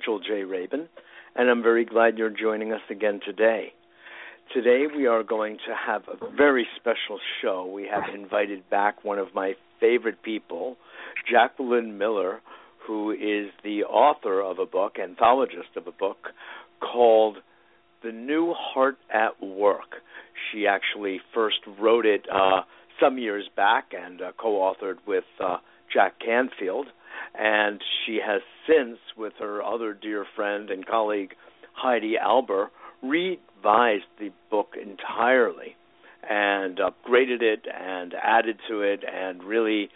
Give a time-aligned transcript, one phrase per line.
[0.00, 0.44] Mitchell J.
[0.44, 0.88] Rabin,
[1.36, 3.74] and I'm very glad you're joining us again today.
[4.54, 7.70] Today we are going to have a very special show.
[7.70, 10.76] We have invited back one of my favorite people,
[11.30, 12.40] Jacqueline Miller,
[12.86, 16.28] who is the author of a book, anthologist of a book
[16.80, 17.36] called
[18.02, 19.96] The New Heart at Work.
[20.50, 22.62] She actually first wrote it uh,
[22.98, 25.58] some years back and uh, co-authored with uh,
[25.92, 26.86] Jack Canfield,
[27.38, 31.34] and she has since, with her other dear friend and colleague
[31.72, 32.68] Heidi Alber,
[33.02, 35.76] revised the book entirely
[36.28, 39.90] and upgraded it and added to it and really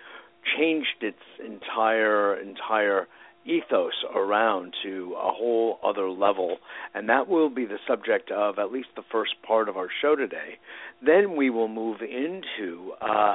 [0.57, 3.07] changed its entire entire
[3.47, 6.57] ethos around to a whole other level.
[6.95, 10.17] And that will be the subject of at least the first part of our show
[10.17, 10.59] today.
[11.05, 13.35] Then we will move into uh,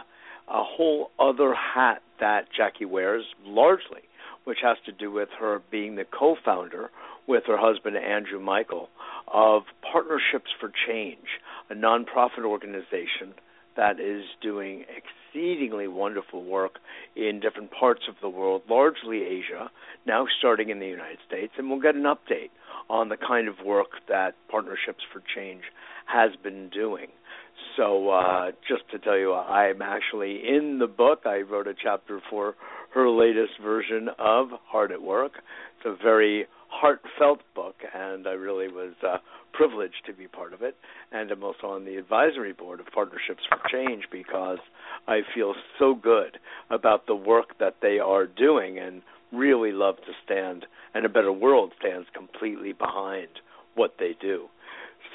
[0.49, 4.01] a whole other hat that Jackie wears, largely,
[4.43, 6.89] which has to do with her being the co founder
[7.27, 8.89] with her husband, Andrew Michael,
[9.31, 11.27] of Partnerships for Change,
[11.69, 13.35] a nonprofit organization
[13.77, 16.79] that is doing exceedingly wonderful work
[17.15, 19.69] in different parts of the world, largely Asia,
[20.05, 21.53] now starting in the United States.
[21.57, 22.49] And we'll get an update
[22.89, 25.61] on the kind of work that Partnerships for Change
[26.07, 27.07] has been doing.
[27.79, 31.21] So, uh, just to tell you, I'm actually in the book.
[31.25, 32.55] I wrote a chapter for
[32.93, 35.31] her latest version of Heart at Work.
[35.77, 39.19] It's a very heartfelt book, and I really was uh,
[39.53, 40.75] privileged to be part of it.
[41.13, 44.59] And I'm also on the advisory board of Partnerships for Change because
[45.07, 46.37] I feel so good
[46.69, 49.01] about the work that they are doing and
[49.31, 53.29] really love to stand, and A Better World stands completely behind
[53.75, 54.49] what they do.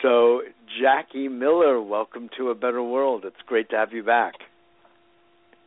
[0.02, 0.42] So,
[0.80, 3.24] Jackie Miller, welcome to A Better World.
[3.24, 4.34] It's great to have you back.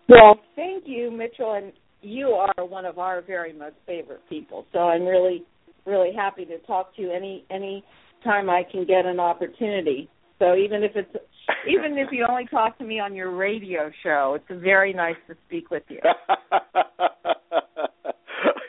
[0.10, 4.66] Well, thank you, Mitchell, and you are one of our very most favorite people.
[4.72, 5.44] So I'm really,
[5.86, 7.84] really happy to talk to you any any
[8.24, 10.10] time I can get an opportunity.
[10.40, 11.14] So even if it's
[11.68, 15.36] even if you only talk to me on your radio show, it's very nice to
[15.48, 16.00] speak with you.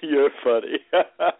[0.02, 0.78] You're funny.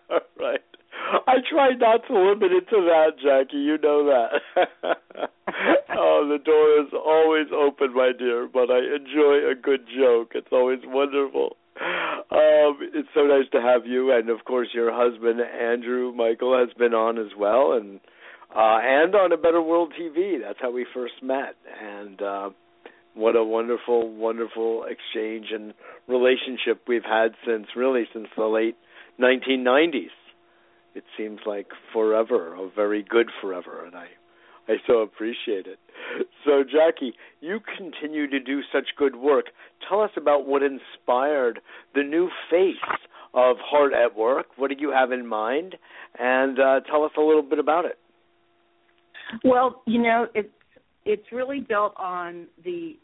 [1.58, 3.58] try not to limit it to that, Jackie.
[3.58, 4.69] You know that.
[5.98, 8.48] oh, the door is always open, my dear.
[8.52, 10.32] But I enjoy a good joke.
[10.34, 11.56] It's always wonderful.
[11.80, 16.72] Um, it's so nice to have you, and of course, your husband Andrew Michael has
[16.76, 18.00] been on as well, and
[18.54, 20.41] uh, and on a Better World TV.
[20.42, 22.50] That's how we first met, and uh,
[23.14, 25.72] what a wonderful, wonderful exchange and
[26.08, 28.76] relationship we've had since really since the late
[29.20, 30.10] 1990s
[30.98, 34.06] it seems like forever, a very good forever, and I
[34.69, 35.78] I so appreciate it.
[36.44, 39.47] So, Jackie, you continue to do such good work.
[39.88, 41.60] Tell us about what inspired
[41.94, 42.76] the new face
[43.32, 44.47] of Heart at Work.
[44.56, 45.76] What did you have in mind?
[46.19, 47.98] And uh, tell us a little bit about it.
[49.42, 50.48] Well, you know, it's
[51.04, 52.98] it's really built on the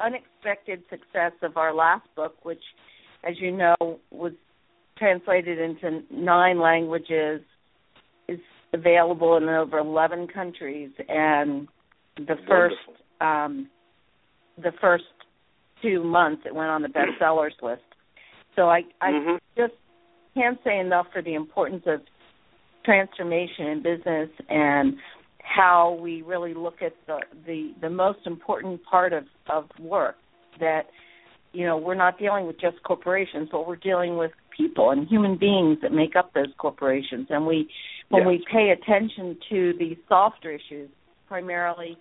[0.00, 2.62] unexpected success of our last book, which,
[3.28, 3.76] as you know,
[4.10, 4.32] was
[5.02, 7.40] translated into nine languages,
[8.28, 8.38] is
[8.72, 11.66] available in over 11 countries, and
[12.16, 12.76] the first
[13.20, 13.68] um,
[14.56, 15.04] the first
[15.82, 16.88] two months it went on the
[17.20, 17.82] bestsellers list.
[18.54, 19.36] So I I mm-hmm.
[19.56, 19.74] just
[20.34, 22.00] can't say enough for the importance of
[22.84, 24.94] transformation in business and
[25.38, 30.14] how we really look at the the, the most important part of, of work
[30.60, 30.82] that
[31.52, 34.30] you know we're not dealing with just corporations but we're dealing with
[34.62, 37.26] people and human beings that make up those corporations.
[37.30, 37.68] And we,
[38.08, 38.28] when yes.
[38.28, 40.90] we pay attention to the softer issues,
[41.28, 41.96] primarily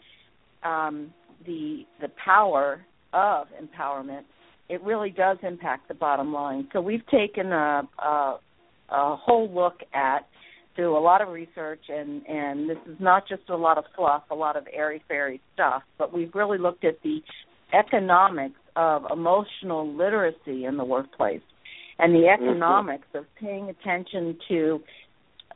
[0.64, 1.14] um,
[1.46, 4.24] the the power of empowerment,
[4.70, 6.68] it really does impact the bottom line.
[6.74, 8.40] So we've taken a, a,
[8.90, 10.28] a whole look at
[10.76, 14.24] through a lot of research and and this is not just a lot of fluff,
[14.32, 17.20] a lot of airy fairy stuff, but we've really looked at the
[17.74, 21.42] economics of emotional literacy in the workplace
[22.02, 22.44] and the mm-hmm.
[22.44, 23.20] economics mm-hmm.
[23.20, 24.82] of paying attention to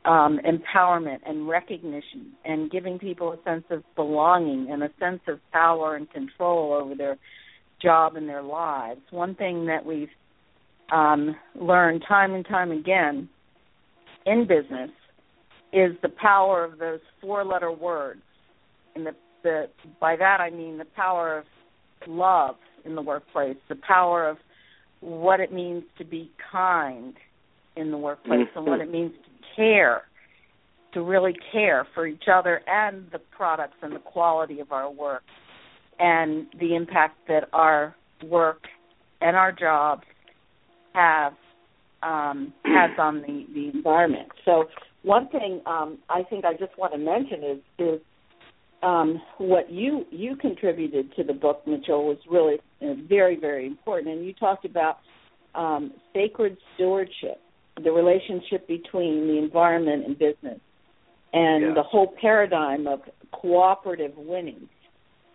[0.06, 5.40] um, empowerment and recognition and giving people a sense of belonging and a sense of
[5.52, 7.16] power and control over their
[7.82, 9.00] job and their lives.
[9.10, 10.08] One thing that we've
[10.92, 13.28] um, learned time and time again
[14.24, 14.90] in business
[15.72, 18.22] is the power of those four-letter words.
[18.94, 19.12] And the,
[19.42, 19.68] the
[20.00, 21.44] by that I mean the power of
[22.06, 22.54] love
[22.84, 24.36] in the workplace, the power of
[25.00, 27.14] what it means to be kind
[27.76, 28.58] in the workplace mm-hmm.
[28.58, 30.02] and what it means to care,
[30.94, 35.22] to really care for each other and the products and the quality of our work
[35.98, 37.94] and the impact that our
[38.24, 38.62] work
[39.20, 40.02] and our jobs
[40.94, 41.32] have
[42.02, 44.28] um, has on the the environment.
[44.44, 44.64] So
[45.02, 48.00] one thing um, I think I just want to mention is is
[48.82, 54.24] um, what you you contributed to the book, Mitchell, was really very very important, and
[54.26, 54.98] you talked about
[55.54, 57.40] um, sacred stewardship,
[57.82, 60.60] the relationship between the environment and business,
[61.32, 61.74] and yeah.
[61.74, 63.00] the whole paradigm of
[63.32, 64.68] cooperative winning.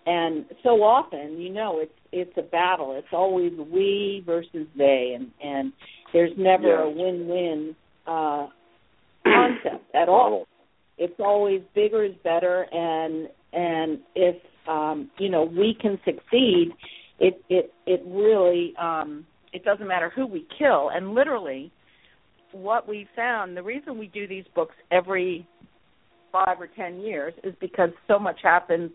[0.05, 2.95] And so often, you know, it's it's a battle.
[2.97, 5.73] It's always we versus they, and and
[6.11, 6.83] there's never yeah.
[6.83, 7.75] a win-win
[8.07, 8.47] uh,
[9.23, 10.47] concept at all.
[10.97, 14.35] It's always bigger is better, and and if
[14.67, 16.71] um, you know we can succeed,
[17.21, 20.89] it it it really um, it doesn't matter who we kill.
[20.93, 21.71] And literally,
[22.51, 25.47] what we found, the reason we do these books every
[26.31, 28.91] five or ten years is because so much happens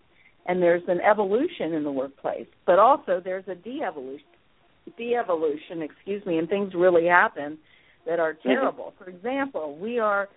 [0.49, 4.27] and there's an evolution in the workplace, but also there's a de-evolution,
[4.97, 7.59] de-evolution, excuse me, and things really happen
[8.07, 8.49] that are Mm-hmm.
[8.49, 8.95] terrible.
[8.99, 10.29] For example, we are,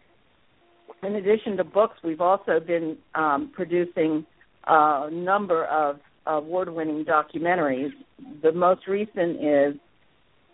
[1.04, 4.26] in addition to books, we've also been um, producing
[4.68, 6.00] a number of
[6.38, 7.92] award-winning documentaries.
[8.42, 9.76] The most recent is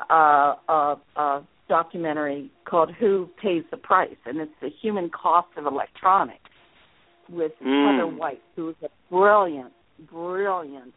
[0.10, 5.66] uh, a, a documentary called "Who Pays the Price," and it's the human cost of
[5.66, 6.39] electronics
[7.30, 7.98] with Mm.
[7.98, 9.74] Heather White, who is a brilliant,
[10.12, 10.94] brilliant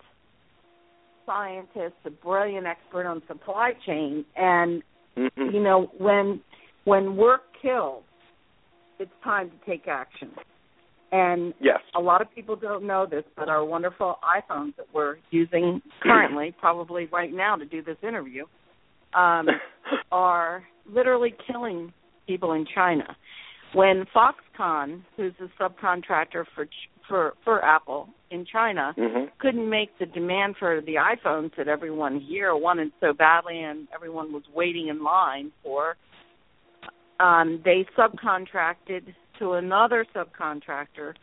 [1.24, 4.24] scientist, a brilliant expert on supply chain.
[4.36, 4.82] And
[5.16, 5.52] Mhm.
[5.52, 6.40] you know, when
[6.84, 8.04] when we're killed,
[8.98, 10.30] it's time to take action.
[11.10, 11.80] And Yes.
[11.94, 16.52] a lot of people don't know this, but our wonderful iPhones that we're using currently,
[16.60, 18.44] probably right now to do this interview,
[19.14, 19.48] um,
[20.12, 21.92] are literally killing
[22.26, 23.16] people in China.
[23.72, 26.66] When Foxconn, who's a subcontractor for
[27.06, 29.30] for for Apple in China, Mhm.
[29.38, 34.30] couldn't make the demand for the iPhones that everyone here wanted so badly and everyone
[34.30, 35.96] was waiting in line for,
[37.18, 41.14] um, they subcontracted to another subcontractor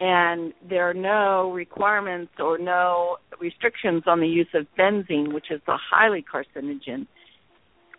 [0.00, 5.60] and there are no requirements or no restrictions on the use of benzene, which is
[5.68, 7.06] a highly carcinogen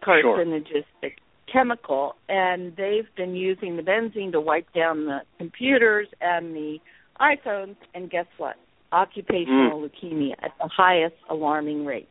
[0.03, 1.13] carcinogistic
[1.51, 6.77] chemical, and they've been using the benzene to wipe down the computers and the
[7.19, 7.75] iPhones.
[7.93, 8.55] And guess what?
[8.91, 9.89] Occupational mm.
[9.89, 12.09] leukemia at the highest alarming rate.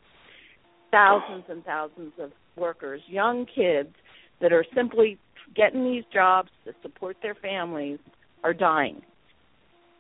[0.93, 3.95] Thousands and thousands of workers, young kids
[4.41, 5.19] that are simply
[5.55, 7.99] getting these jobs to support their families,
[8.43, 9.03] are dying.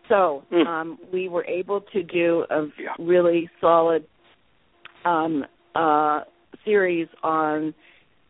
[0.08, 0.66] So Mm.
[0.66, 2.66] um, we were able to do a
[2.98, 4.04] really solid
[5.04, 6.22] um, uh,
[6.64, 7.74] series on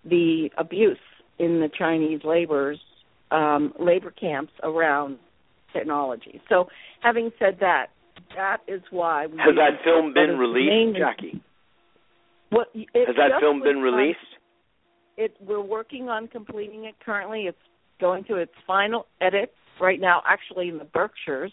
[0.05, 0.99] the abuse
[1.39, 2.79] in the Chinese laborers
[3.31, 5.19] um, labor camps around
[5.73, 6.41] technology.
[6.49, 6.69] So,
[7.01, 7.87] having said that,
[8.35, 11.41] that is why we Has that film been released, Jackie?
[12.51, 14.19] What, Has that film been released?
[15.17, 17.43] It we're working on completing it currently.
[17.43, 17.59] It's
[18.01, 21.53] going through its final edit right now, actually in the Berkshires.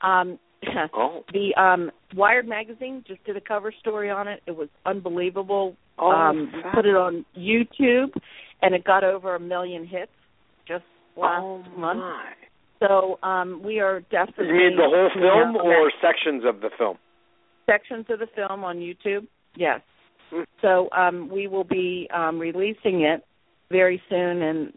[0.00, 0.38] Um,
[0.94, 1.22] Oh.
[1.32, 4.42] the um, Wired magazine just did a cover story on it.
[4.46, 5.76] It was unbelievable.
[5.98, 8.10] Oh, um, we put it on YouTube,
[8.62, 10.10] and it got over a million hits
[10.66, 10.84] just
[11.16, 12.00] last oh, month.
[12.00, 12.32] my.
[12.80, 14.48] So um, we are definitely.
[14.48, 16.96] You mean the whole film or sections of the film?
[17.66, 19.26] sections of the film on YouTube?
[19.56, 19.80] Yes.
[20.30, 20.42] Hmm.
[20.62, 23.24] So um, we will be um, releasing it
[23.70, 24.72] very soon, and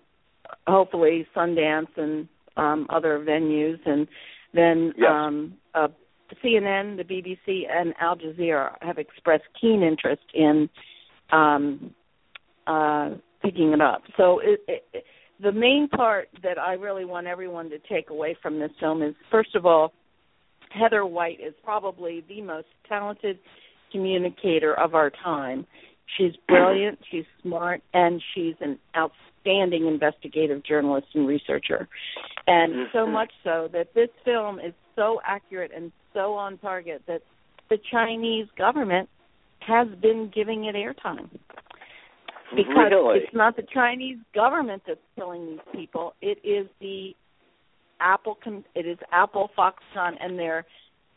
[0.67, 2.27] hopefully Sundance and
[2.57, 4.07] um, other venues, and
[4.53, 5.09] then Yes.
[5.11, 5.87] um, uh,
[6.43, 10.69] CNN, the BBC, and Al Jazeera have expressed keen interest in
[11.31, 11.93] um,
[12.67, 14.03] uh, picking it up.
[14.17, 15.03] So it, it,
[15.41, 19.15] the main part that I really want everyone to take away from this film is,
[19.31, 19.93] first of all,
[20.69, 23.39] Heather White is probably the most talented
[23.91, 25.65] communicator of our time.
[26.17, 31.88] She's brilliant, she's smart, and she's an outstanding investigative journalist and researcher.
[32.48, 33.12] And so Mhm.
[33.12, 37.22] much so that this film is so accurate and so on target that
[37.69, 39.08] the Chinese government
[39.60, 41.29] has been giving it airtime.
[42.55, 43.19] Because really?
[43.19, 47.15] it's not the Chinese government that's killing these people, it is the
[48.00, 48.38] Apple
[48.75, 50.65] it is Apple, Foxconn and their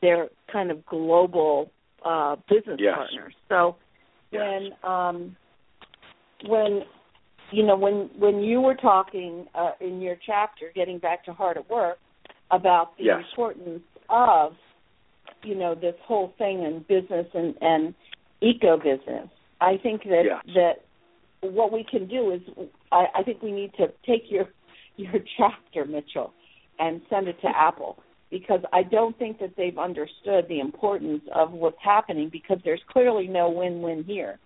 [0.03, 1.71] their kind of global
[2.05, 2.95] uh business Yes.
[2.97, 3.35] partners.
[3.49, 3.77] So
[4.31, 4.41] Yes.
[4.41, 5.37] when um
[6.47, 6.83] when
[7.51, 11.57] you know when when you were talking uh, in your chapter getting back to heart
[11.57, 11.99] at work
[12.51, 13.23] about the Yes.
[13.29, 14.53] importance of
[15.43, 17.95] you know this whole thing in business and and
[18.41, 19.29] eco business
[19.61, 20.23] i think that
[20.55, 20.85] that
[21.43, 22.41] what we can do is
[22.91, 24.49] I, I think we need to take your
[24.97, 26.33] your chapter mitchell
[26.79, 27.99] and send it to apple
[28.33, 33.29] because i don't think that they've understood the importance of what's happening because there's clearly
[33.29, 34.41] no win win here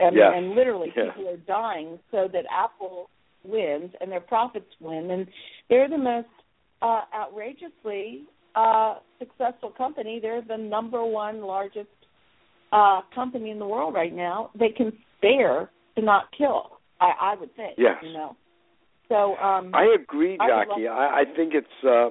[0.00, 1.12] and, and literally yeah.
[1.14, 3.08] people are dying so that Apple
[3.44, 5.26] wins and their profits win, and
[5.68, 6.28] they're the most
[6.82, 10.18] uh, outrageously uh, successful company.
[10.20, 11.88] They're the number one largest
[12.72, 14.50] uh, company in the world right now.
[14.58, 16.78] They can spare to not kill.
[17.00, 17.74] I, I would think.
[17.78, 17.96] Yes.
[18.02, 18.36] You know.
[19.08, 20.84] So um, I agree, Jackie.
[20.84, 21.66] love- I, I think it's.
[21.86, 22.10] uh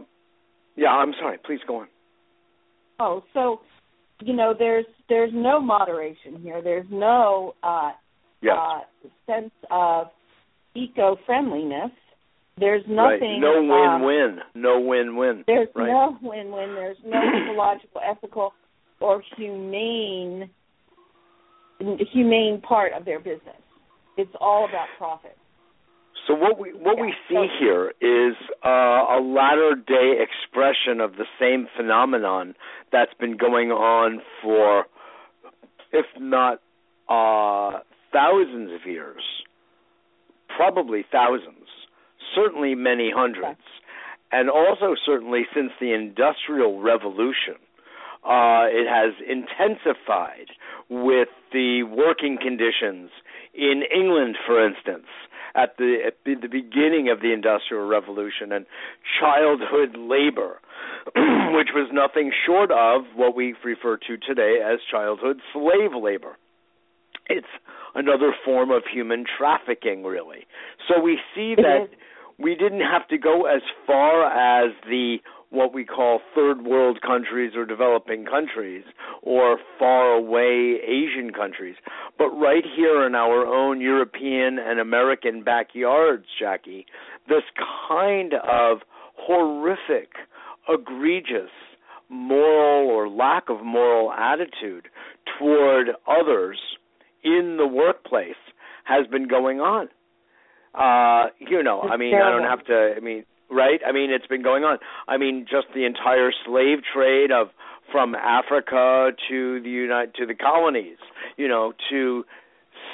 [0.76, 1.38] Yeah, I'm sorry.
[1.46, 1.88] Please go on.
[3.00, 3.62] Oh, so
[4.22, 6.62] you know, there's there's no moderation here.
[6.62, 7.92] There's no uh,
[8.42, 8.58] Yes.
[8.60, 8.80] uh,
[9.26, 10.08] sense of
[10.76, 11.92] eco friendliness.
[12.58, 13.20] There's right.
[13.20, 13.42] nothing.
[13.42, 14.40] No um, win-win.
[14.54, 15.44] no win-win.
[15.48, 15.88] There's right.
[15.88, 16.76] no win-win.
[16.76, 18.54] There's no ecological, ethical,
[19.00, 20.50] or humane
[22.14, 23.62] humane part of their business.
[24.18, 25.38] It's all about profit.
[26.28, 31.26] So what we what we see here is uh, a latter day expression of the
[31.40, 32.56] same phenomenon
[32.92, 34.86] that's been going on for,
[35.92, 36.62] if not
[37.10, 37.80] uh,
[38.12, 39.22] thousands of years,
[40.56, 41.68] probably thousands,
[42.34, 43.62] certainly many hundreds,
[44.32, 47.56] and also certainly since the Industrial Revolution.
[48.24, 50.48] Uh, it has intensified
[50.90, 53.12] with the working conditions
[53.54, 55.06] in England, for instance,
[55.56, 58.66] at the at the, the beginning of the Industrial Revolution, and
[59.20, 60.60] childhood labor,
[61.56, 66.38] which was nothing short of what we refer to today as childhood slave labor.
[67.28, 67.48] It's
[67.96, 70.46] another form of human trafficking, really.
[70.88, 71.88] So we see that
[72.38, 75.18] we didn't have to go as far as the
[75.56, 78.84] what we call third world countries or developing countries
[79.22, 81.76] or far away Asian countries.
[82.18, 86.86] But right here in our own European and American backyards, Jackie,
[87.28, 87.44] this
[87.88, 88.80] kind of
[89.16, 90.10] horrific,
[90.70, 91.52] egregious
[92.10, 94.88] moral or lack of moral attitude
[95.40, 96.60] toward others
[97.24, 98.36] in the workplace
[98.84, 99.88] has been going on.
[100.76, 102.94] Uh, you know, I mean, I don't have to.
[102.98, 103.80] I mean, right?
[103.88, 104.78] I mean, it's been going on.
[105.08, 107.48] I mean, just the entire slave trade of
[107.92, 110.98] from Africa to the United to the colonies,
[111.38, 112.26] you know, to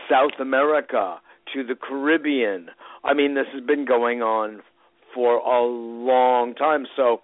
[0.10, 1.20] South America,
[1.54, 2.70] to the Caribbean.
[3.04, 4.62] I mean, this has been going on
[5.14, 6.86] for a long time.
[6.96, 7.22] So,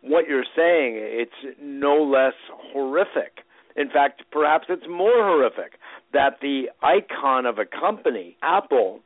[0.00, 2.34] what you're saying, it's no less
[2.72, 3.44] horrific.
[3.76, 5.78] In fact, perhaps it's more horrific
[6.12, 9.00] that the icon of a company, Apple,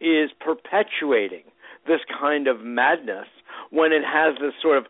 [0.00, 1.44] is perpetuating
[1.86, 3.26] this kind of madness
[3.70, 4.84] when it has this sort of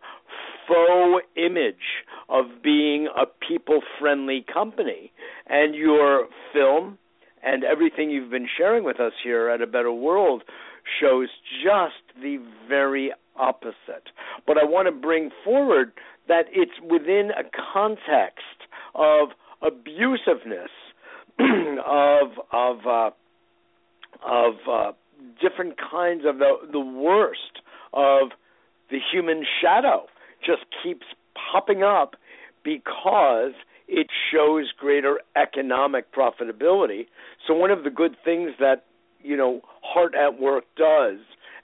[0.66, 5.12] faux image of being a people friendly company.
[5.46, 6.98] And your film
[7.42, 10.42] and everything you've been sharing with us here at A Better World
[11.00, 11.28] shows
[11.62, 12.38] just the
[12.68, 14.10] very opposite.
[14.46, 15.92] But I want to bring forward
[16.28, 18.40] that it's within a context
[18.94, 19.28] of
[19.62, 20.72] abusiveness
[21.86, 23.10] of of uh,
[24.24, 24.92] of uh,
[25.40, 27.60] different kinds of the the worst
[27.92, 28.30] of
[28.90, 30.06] the human shadow
[30.44, 31.06] just keeps
[31.52, 32.14] popping up
[32.64, 33.52] because
[33.88, 37.06] it shows greater economic profitability.
[37.46, 38.84] So one of the good things that
[39.22, 41.18] you know Heart at Work does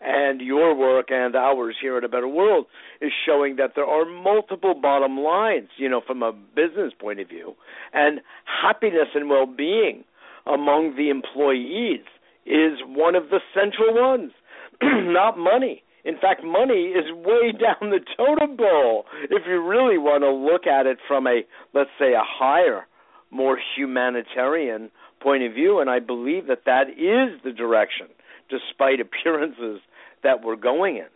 [0.05, 2.67] and your work and ours here at A Better World
[3.01, 7.29] is showing that there are multiple bottom lines, you know, from a business point of
[7.29, 7.55] view.
[7.93, 10.05] And happiness and well being
[10.47, 12.05] among the employees
[12.47, 14.33] is one of the central ones,
[14.83, 15.83] not money.
[16.05, 20.67] In fact, money is way down the totem pole if you really want to look
[20.67, 21.43] at it from a,
[21.75, 22.87] let's say, a higher,
[23.31, 24.91] more humanitarian
[25.23, 25.81] point of view.
[25.81, 28.09] And I believe that that is the direction,
[28.51, 29.81] despite appearances
[30.23, 31.09] that we're going in.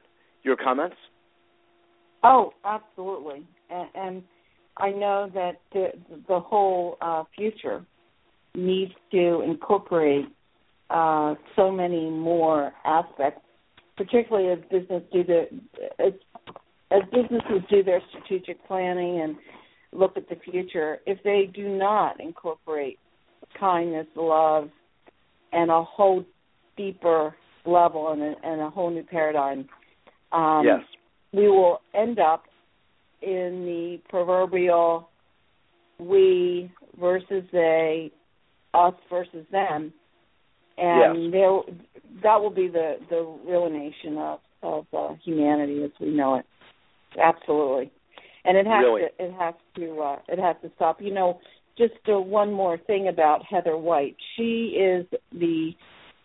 [0.42, 0.97] Your comments?
[2.23, 3.42] Oh, absolutely.
[3.68, 4.23] And, and
[4.76, 5.88] I know that the
[6.28, 7.85] the whole uh, future
[8.54, 10.26] needs to incorporate
[10.90, 13.40] uh, so many more aspects,
[13.96, 15.46] particularly as business do the
[15.98, 16.12] as
[16.90, 19.36] as businesses do their strategic planning and
[19.92, 20.98] look at the future.
[21.06, 22.98] If they do not incorporate
[23.58, 24.70] kindness, love,
[25.52, 26.24] and a whole
[26.76, 29.68] deeper level and a, and a whole new paradigm,
[30.32, 30.80] um, yes.
[31.32, 32.44] we will end up
[33.22, 35.08] in the proverbial
[35.98, 38.12] we versus they,
[38.74, 39.92] us versus them,
[40.78, 41.33] and Yes.
[41.33, 41.61] there
[42.23, 46.47] that will be the the ruination of of uh, humanity as we know it.
[47.18, 47.90] Absolutely,
[48.45, 49.02] and it has Really?
[49.02, 51.00] to it has to uh, it has to stop.
[51.00, 51.40] You know,
[51.78, 54.16] just uh, one more thing about Heather White.
[54.37, 55.73] She is the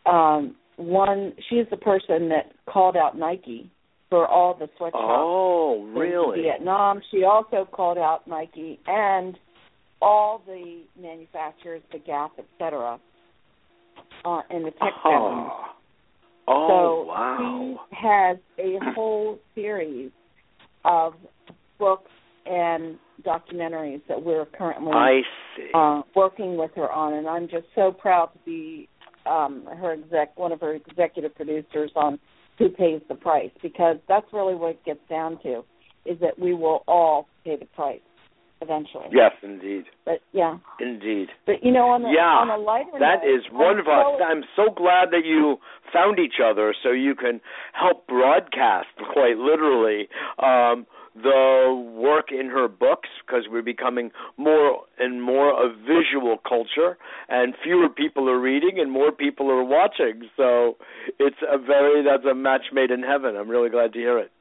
[0.05, 1.33] um, one.
[1.49, 3.69] She is the person that called out Nike
[4.09, 6.41] for all the sweatshops Oh, in really?
[6.41, 7.01] Vietnam.
[7.11, 9.37] She also called out Nike and
[10.01, 12.99] all the manufacturers, the Gap, etc.,
[14.25, 15.67] uh, in the tech oh.
[16.47, 17.79] Oh, so wow.
[17.89, 20.11] he has a whole series
[20.83, 21.13] of
[21.79, 22.09] books
[22.45, 25.21] and documentaries that we're currently
[25.73, 28.89] uh, working with her on, and I'm just so proud to be
[29.29, 32.19] um, her exec, one of her executive producers on
[32.57, 35.63] who pays the price, because that's really what it gets down to,
[36.05, 38.01] is that we will all pay the price
[38.61, 39.05] eventually.
[39.11, 39.85] Yes, indeed.
[40.05, 41.29] But yeah, Indeed.
[41.45, 44.19] but you know, on a, Yeah, on a lighter That note, is wonderful.
[44.25, 45.57] I'm so glad that you
[45.91, 47.41] found each other so you can
[47.73, 50.07] help broadcast, quite literally,
[50.39, 56.97] um, the work in her books because we're becoming more and more a visual culture
[57.27, 60.29] and fewer people are reading and more people are watching.
[60.37, 60.77] So
[61.19, 63.35] it's a very, that's a match made in heaven.
[63.35, 64.31] I'm really glad to hear it.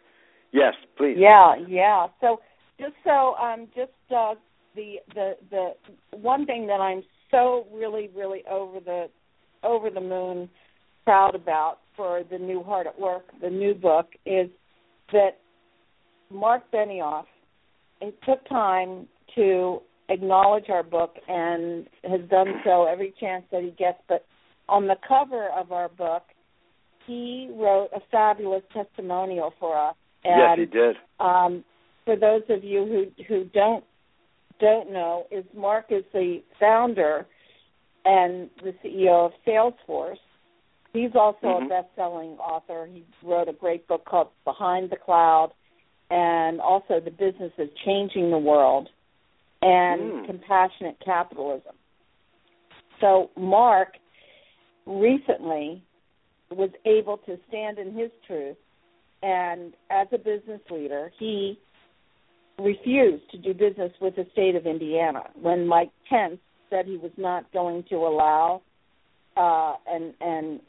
[0.52, 1.16] Yes, please.
[1.18, 2.06] Yeah, yeah.
[2.20, 2.40] So
[2.80, 4.34] just so um just uh
[4.74, 5.72] the the the
[6.16, 9.06] one thing that I'm so really really over the
[9.62, 10.48] over the moon
[11.04, 14.48] proud about for the new heart at work the new book is
[15.12, 15.38] that
[16.30, 17.24] Mark Benioff
[18.00, 23.70] it took time to acknowledge our book and has done so every chance that he
[23.70, 24.24] gets but
[24.68, 26.22] on the cover of our book
[27.06, 30.96] he wrote a fabulous testimonial for us yes, and he did.
[31.18, 31.64] um,
[32.04, 33.84] for those of you who who don't
[34.60, 37.26] don't know, is Mark is the founder
[38.04, 40.18] and the CEO of Salesforce.
[40.92, 41.66] He's also Mhm.
[41.66, 42.86] a best-selling author.
[42.86, 45.52] He wrote a great book called Behind the Cloud,
[46.10, 48.90] and also The Business of Changing the World,
[49.62, 50.26] and Mm.
[50.26, 51.76] Compassionate Capitalism.
[52.98, 53.98] So Mark
[54.84, 55.82] recently
[56.50, 58.56] was able to stand in his truth
[59.22, 61.58] and as a business leader, he
[62.60, 67.12] refused to do business with the state of Indiana when Mike Pence said he was
[67.16, 68.62] not going to allow
[69.36, 70.60] uh, and and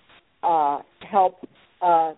[0.44, 1.48] uh, help
[1.82, 2.14] uh,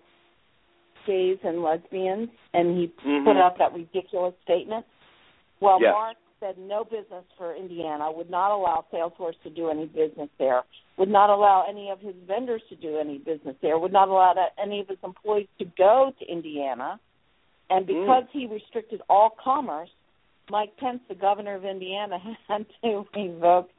[1.05, 3.25] gays and lesbians, and he Mhm.
[3.25, 4.85] put out that ridiculous statement.
[5.59, 5.93] Well, Yes.
[5.93, 10.63] Mark said no business for Indiana, would not allow Salesforce to do any business there,
[10.97, 14.33] would not allow any of his vendors to do any business there, would not allow
[14.33, 16.99] that, any of his employees to go to Indiana.
[17.69, 19.89] And because he restricted all commerce,
[20.49, 23.69] Mike Pence, the governor of Indiana, had to revoke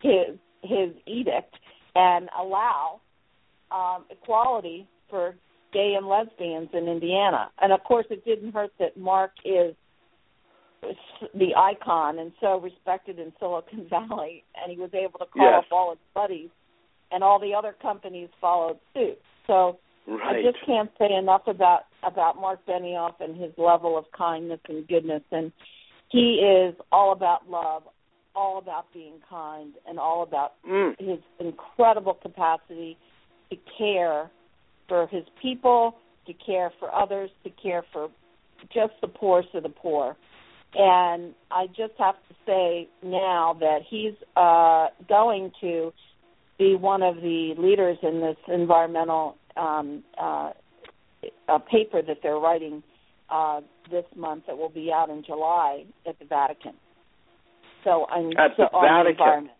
[0.00, 1.54] his his edict
[1.94, 3.00] and allow
[3.70, 5.36] um, equality for
[5.72, 7.50] gay and lesbians in Indiana.
[7.60, 9.74] And of course, it didn't hurt that Mark is
[11.34, 15.64] the icon and so respected in Silicon Valley, and he was able to call Yes.
[15.66, 16.50] up all his buddies,
[17.10, 19.18] and all the other companies followed suit.
[19.46, 19.78] So
[20.08, 20.36] Right.
[20.36, 24.88] I just can't say enough about about Mark Benioff and his level of kindness and
[24.88, 25.52] goodness, and
[26.08, 27.82] he is all about love,
[28.34, 30.98] all about being kind, and all about Mm.
[30.98, 32.96] his incredible capacity
[33.50, 34.30] to care
[34.88, 35.94] for his people,
[36.26, 38.08] to care for others, to care for
[38.70, 40.16] just the poorest of the poor.
[40.74, 45.92] And I just have to say now that he's uh, going to
[46.58, 50.50] be one of the leaders in this environmental um, uh,
[51.48, 52.82] a paper that they're writing
[53.30, 56.74] uh, this month that will be out in July at the Vatican.
[57.84, 59.16] So I'm At so the on Vatican?
[59.16, 59.54] the environment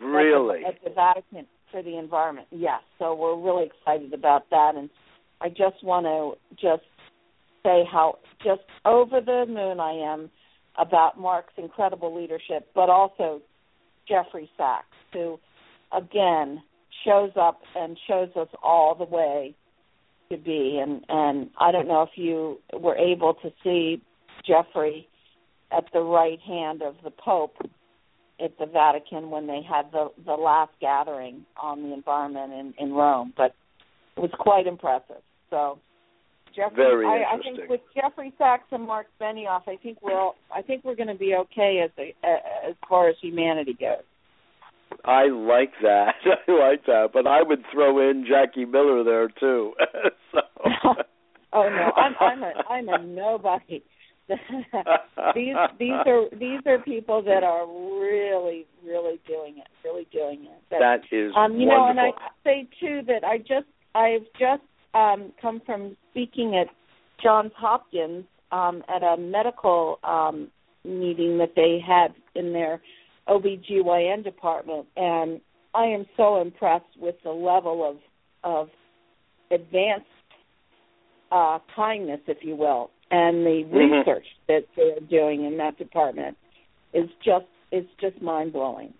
[0.00, 0.64] Really?
[0.64, 2.48] at the, at the Vatican for the environment.
[2.50, 4.90] Yes, so we're really excited about that, and
[5.40, 6.82] I just want to just
[7.62, 10.30] say how just over the moon I am
[10.78, 13.40] about Mark's incredible leadership, but also
[14.08, 15.38] Jeffrey Sachs, who
[15.96, 16.62] again
[17.04, 19.54] shows up and shows us all the way
[20.30, 20.78] to be.
[20.82, 24.02] And and I don't know if you were able to see
[24.46, 25.08] Jeffrey
[25.72, 27.56] at the right hand of the Pope
[28.42, 32.92] at the Vatican when they had the the last gathering on the environment in in
[32.92, 33.54] Rome, but
[34.16, 35.22] it was quite impressive.
[35.50, 35.78] So
[36.54, 40.62] Jeffrey, Very I, I think with Jeffrey Sachs and Mark Benioff, I think we'll I
[40.62, 42.14] think we're going to be okay as a,
[42.68, 44.02] as far as humanity goes.
[45.04, 46.14] I like that.
[46.48, 47.10] I like that.
[47.12, 49.74] But I would throw in Jackie Miller there too.
[50.32, 50.40] so.
[51.52, 53.82] oh no, I'm I'm a I'm a nobody.
[55.34, 60.62] these these are these are people that are really really doing it, really doing it.
[60.70, 61.94] But, that is um, you wonderful.
[61.94, 62.10] know, and I
[62.44, 64.62] say too that I just I've just
[64.94, 66.72] um, come from speaking at
[67.22, 70.48] Johns Hopkins um, at a medical um,
[70.84, 72.80] meeting that they had in their
[73.28, 75.40] OBGYN department, and
[75.74, 77.96] I am so impressed with the level of
[78.42, 78.68] of
[79.50, 80.06] advanced
[81.30, 83.98] uh, kindness, if you will, and the Mhm.
[83.98, 86.36] research that they're doing in that department
[86.92, 88.92] is just it's just mind blowing.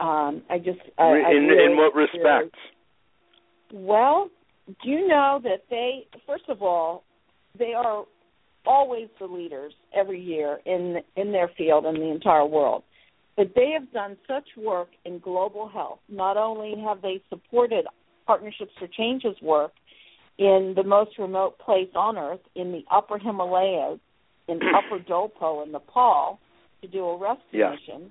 [0.00, 2.56] Um, I just I, in, I really, in what respect?
[3.72, 4.30] Really, well,
[4.82, 7.04] do you know that they first of all
[7.58, 8.04] they are
[8.66, 12.82] always the leaders every year in in their field in the entire world.
[13.36, 15.98] But they have done such work in global health.
[16.08, 17.86] Not only have they supported
[18.26, 19.72] Partnerships for Change's work
[20.38, 23.98] in the most remote place on earth, in the Upper Himalayas,
[24.48, 26.38] in Upper Dolpo in Nepal,
[26.82, 27.70] to do a rescue yeah.
[27.70, 28.10] mission,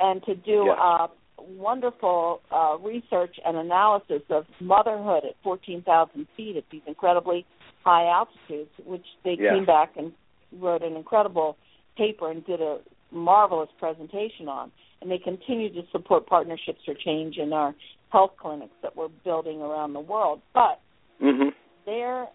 [0.00, 0.72] and to do yeah.
[0.72, 1.06] uh,
[1.38, 7.46] wonderful uh, research and analysis of motherhood at 14,000 feet at these incredibly
[7.84, 9.54] high altitudes, which they yeah.
[9.54, 10.12] came back and
[10.58, 11.56] wrote an incredible
[11.96, 12.78] paper and did a
[13.10, 14.70] marvelous presentation on.
[15.00, 17.74] And they continue to support partnerships for change in our
[18.10, 20.40] health clinics that we're building around the world.
[20.54, 20.80] But
[21.22, 21.50] mm-hmm.
[21.86, 22.26] they're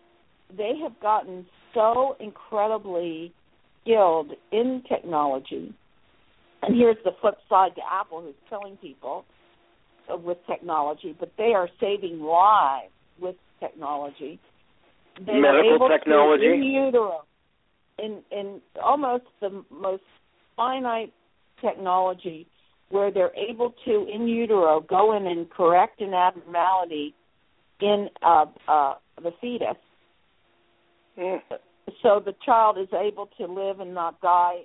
[0.56, 3.34] they have gotten so incredibly
[3.82, 5.74] skilled in technology.
[6.62, 9.26] And here's the flip side to Apple, who's killing people
[10.10, 14.40] with technology, but they are saving lives with technology.
[15.18, 17.24] They Medical technology in utero,
[18.00, 20.04] in in almost the most
[20.56, 21.14] finite
[21.62, 22.48] technology,
[22.90, 27.14] where they're able to in utero go in and correct an abnormality
[27.82, 29.76] in uh, uh, the fetus
[31.18, 31.40] Mm.
[32.02, 34.62] So the child is able to live and not die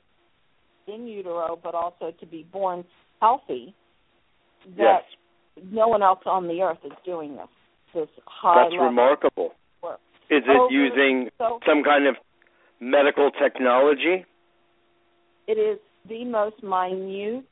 [0.87, 2.85] in utero, but also to be born
[3.21, 3.75] healthy.
[4.77, 5.03] That
[5.57, 5.65] yes.
[5.71, 7.49] no one else on the earth is doing this.
[7.95, 9.51] This high That's remarkable.
[9.83, 10.01] Work.
[10.31, 12.17] Is it Over, using so some kind of
[12.81, 14.25] medical technology?
[15.49, 17.49] It is the most minute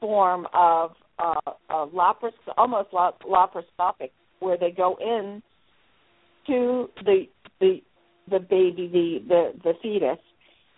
[0.00, 5.42] form of uh, of lapros- almost laparoscopic, where they go in
[6.46, 7.24] to the
[7.60, 7.82] the
[8.30, 10.22] the baby, the the the fetus,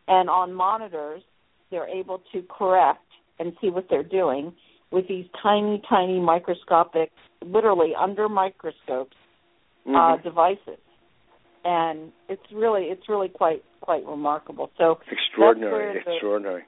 [0.09, 1.23] and on monitors
[1.71, 3.01] they're able to correct
[3.39, 4.53] and see what they're doing
[4.91, 7.11] with these tiny, tiny microscopic,
[7.45, 9.17] literally under microscopes,
[9.87, 9.97] mm-hmm.
[9.97, 10.79] uh, devices,
[11.65, 14.71] and it's really it's really quite quite remarkable.
[14.79, 16.63] So extraordinary, the, extraordinary.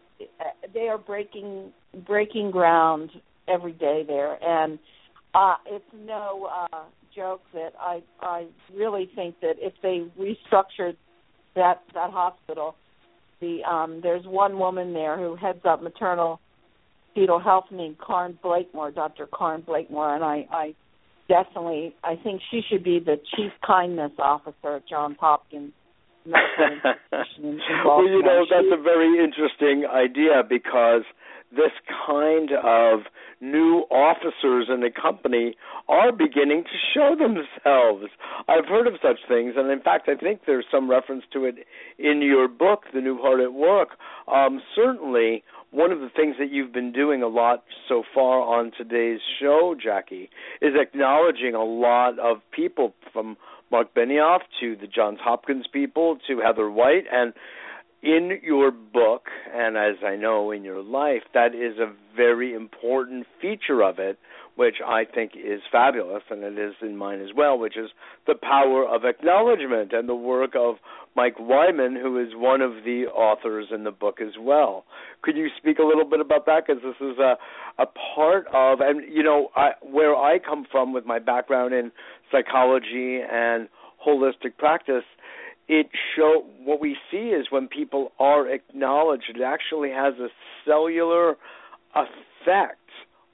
[0.73, 1.73] They are breaking
[2.07, 3.11] breaking ground
[3.49, 4.79] every day there, and
[5.35, 10.97] uh, it's no uh, joke that I I really think that if they restructured
[11.55, 12.77] that that hospital,
[13.41, 16.41] the um, there's one woman there who heads up maternal
[17.15, 19.27] fetal health named Karen Blakemore, Dr.
[19.27, 20.75] Karen Blakemore, and I I
[21.29, 25.73] definitely I think she should be the chief kindness officer at Johns Hopkins.
[26.27, 26.33] in,
[27.85, 31.03] well, you know that's a very interesting idea because
[31.57, 31.73] this
[32.07, 33.01] kind of
[33.41, 35.57] new officers in the company
[35.89, 38.07] are beginning to show themselves.
[38.49, 41.57] I've heard of such things, and in fact, I think there's some reference to it
[41.99, 43.91] in your book, The New Heart at Work.
[44.29, 48.73] Um, certainly, one of the things that you've been doing a lot so far on
[48.77, 50.31] today's show, Jackie,
[50.63, 53.37] is acknowledging a lot of people from
[53.71, 57.33] Mark Benioff to the Johns Hopkins people to Heather White and
[58.07, 63.27] in your book, and as I know in your life, that is a very important
[63.43, 64.17] feature of it,
[64.55, 67.91] which I think is fabulous, and it is in mine as well, which is
[68.27, 70.77] the power of acknowledgement and the work of
[71.17, 74.85] Mike Wyman, who is one of the authors in the book as well.
[75.23, 76.65] Could you speak a little bit about that?
[76.67, 77.37] Because this is a
[77.79, 81.93] a part of, and you know, I, where I come from with my background in
[82.33, 83.69] psychology and
[84.07, 85.05] holistic practice
[85.69, 90.29] it show what we see is when people are acknowledged it actually has a
[90.65, 91.37] cellular
[91.95, 92.79] effect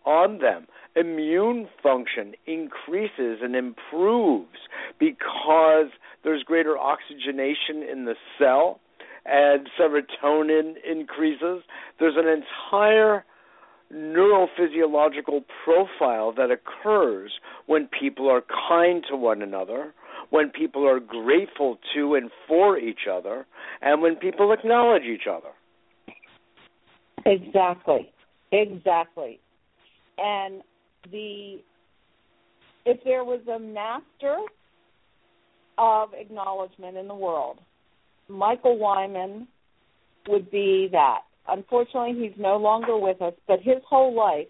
[0.04, 0.66] on them.
[0.96, 4.58] Immune function increases and improves
[4.98, 5.88] because
[6.24, 8.80] there's greater oxygenation in the cell
[9.24, 11.62] and serotonin increases.
[11.98, 13.24] There's an entire
[13.92, 17.32] neurophysiological profile that occurs
[17.66, 19.92] when people are kind to one another
[20.32, 23.46] when people are grateful to and for each other,
[23.82, 25.50] and when people acknowledge each other.
[27.26, 28.10] Exactly.
[28.50, 29.38] Exactly.
[30.16, 30.62] And
[31.10, 31.60] the
[32.86, 34.38] if there was a master
[35.76, 37.58] of acknowledgement in the world,
[38.28, 39.46] Michael Wyman
[40.28, 41.20] would be that.
[41.46, 44.48] Unfortunately, he's no longer with us, but his whole life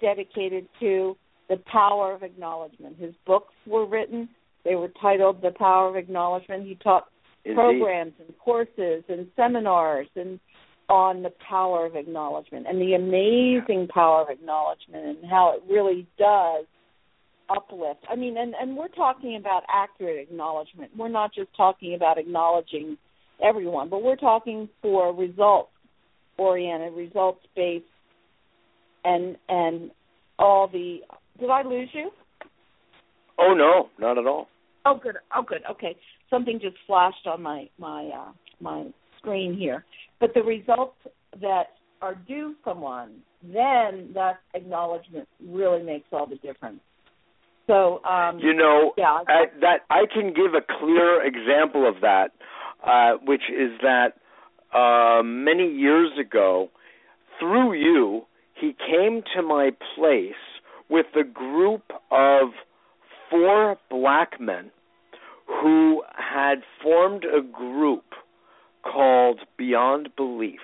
[0.00, 1.16] dedicated to
[1.48, 2.98] the power of acknowledgement.
[2.98, 4.28] His books were written
[4.64, 6.66] they were titled The Power of Acknowledgement.
[6.66, 7.06] He taught
[7.44, 7.56] Indeed.
[7.56, 10.40] programs and courses and seminars and
[10.88, 16.06] on the power of acknowledgement and the amazing power of acknowledgement and how it really
[16.18, 16.66] does
[17.48, 18.00] uplift.
[18.08, 20.90] I mean, and, and we're talking about accurate acknowledgement.
[20.96, 22.98] We're not just talking about acknowledging
[23.42, 25.70] everyone, but we're talking for results
[26.36, 27.84] oriented, results based
[29.04, 29.90] and and
[30.38, 30.98] all the.
[31.38, 32.10] Did I lose you?
[33.38, 34.48] Oh no, not at all.
[34.84, 35.16] Oh good.
[35.34, 35.62] Oh good.
[35.70, 35.96] Okay.
[36.30, 38.86] Something just flashed on my my uh, my
[39.18, 39.84] screen here.
[40.20, 40.96] But the results
[41.40, 41.68] that
[42.02, 46.80] are due someone, then that acknowledgement really makes all the difference.
[47.66, 52.32] So um, you know yeah, I, that I can give a clear example of that,
[52.86, 54.14] uh, which is that
[54.74, 56.68] uh, many years ago,
[57.40, 58.22] through you,
[58.60, 60.32] he came to my place
[60.90, 62.48] with a group of
[63.30, 64.70] four black men
[65.46, 68.04] who had formed a group
[68.82, 70.60] called Beyond Belief.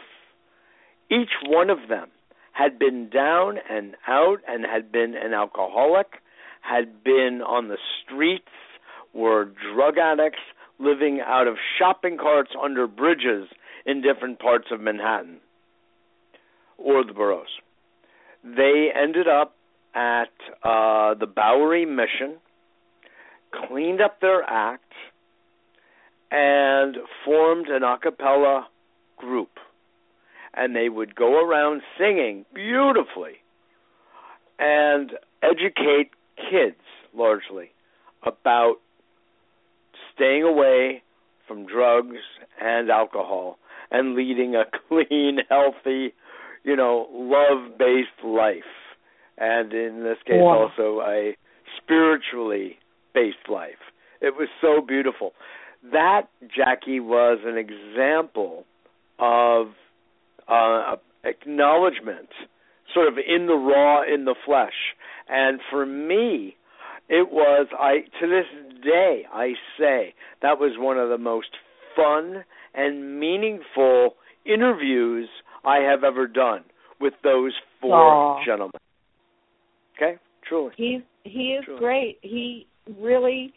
[1.10, 2.08] Each one of them
[2.52, 6.06] had been down and out and had been an alcoholic,
[6.60, 8.44] had been on the streets,
[9.14, 10.40] were drug addicts,
[10.78, 13.48] living out of shopping carts under bridges
[13.86, 15.38] in different parts of Manhattan
[16.78, 17.48] or the boroughs.
[18.44, 19.54] They ended up
[19.94, 22.38] at uh, the Bowery Mission,
[23.52, 24.92] cleaned up their act,
[26.30, 28.68] and formed an a cappella
[29.16, 29.50] group.
[30.54, 33.34] And they would go around singing beautifully
[34.58, 36.80] and educate kids
[37.14, 37.70] largely
[38.24, 38.76] about
[40.14, 41.02] staying away
[41.46, 42.18] from drugs
[42.60, 43.58] and alcohol
[43.90, 46.14] and leading a clean, healthy,
[46.64, 48.62] you know, love based life.
[49.38, 50.68] And in this case, wow.
[50.68, 51.36] also a
[51.82, 52.78] spiritually
[53.14, 53.80] based life.
[54.20, 55.32] It was so beautiful.
[55.92, 58.64] That, Jackie, was an example
[59.18, 59.68] of
[60.48, 62.28] uh, acknowledgement,
[62.92, 64.94] sort of in the raw, in the flesh.
[65.28, 66.56] And for me,
[67.08, 68.46] it was I to this
[68.84, 71.48] day I say that was one of the most
[71.96, 72.44] fun
[72.74, 74.14] and meaningful
[74.46, 75.28] interviews
[75.64, 76.64] I have ever done
[77.00, 78.44] with those four Aww.
[78.44, 78.80] gentlemen.
[79.96, 80.18] Okay,
[80.48, 80.72] truly.
[80.76, 81.80] He's he is truly.
[81.80, 82.18] great.
[82.22, 82.66] He
[82.98, 83.52] really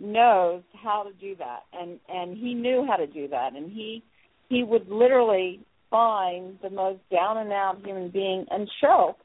[0.00, 4.02] knows how to do that, and and he knew how to do that, and he
[4.48, 5.60] he would literally
[5.90, 9.16] find the most down and out human being and show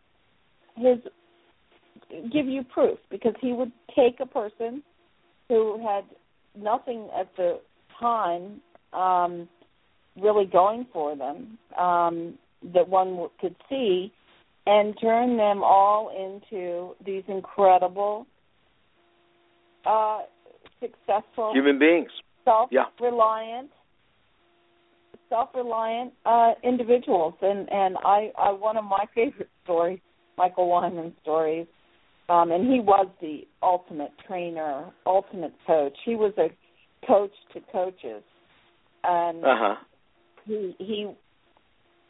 [0.75, 0.97] his
[2.31, 2.99] give you proof.
[3.09, 4.83] Because he would take a person
[5.49, 6.03] who had
[6.55, 7.59] nothing at the
[7.99, 8.61] time
[8.93, 9.47] um,
[10.21, 12.37] really going for them um,
[12.73, 14.11] that one could see
[14.65, 18.27] and turn them all into these incredible,
[19.85, 20.19] uh,
[20.79, 22.09] successful human beings,
[22.43, 25.17] self-reliant, yeah.
[25.29, 27.33] self-reliant uh, individuals.
[27.41, 29.99] And and I, I one of my favorite stories,
[30.37, 31.67] Michael Wyman stories,
[32.29, 35.97] um, and he was the ultimate trainer, ultimate coach.
[36.05, 36.49] He was a
[37.05, 38.23] coach to coaches,
[39.03, 39.75] and uh-huh.
[40.45, 41.11] he he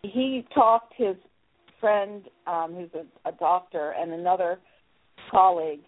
[0.03, 1.15] he talked his
[1.79, 4.59] friend, um, who's a, a doctor, and another
[5.29, 5.81] colleague.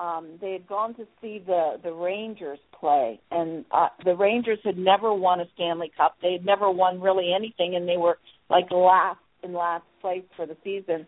[0.00, 4.78] Um, they had gone to see the the Rangers play, and uh, the Rangers had
[4.78, 6.16] never won a Stanley Cup.
[6.22, 10.46] They had never won really anything, and they were like last in last place for
[10.46, 11.06] the season.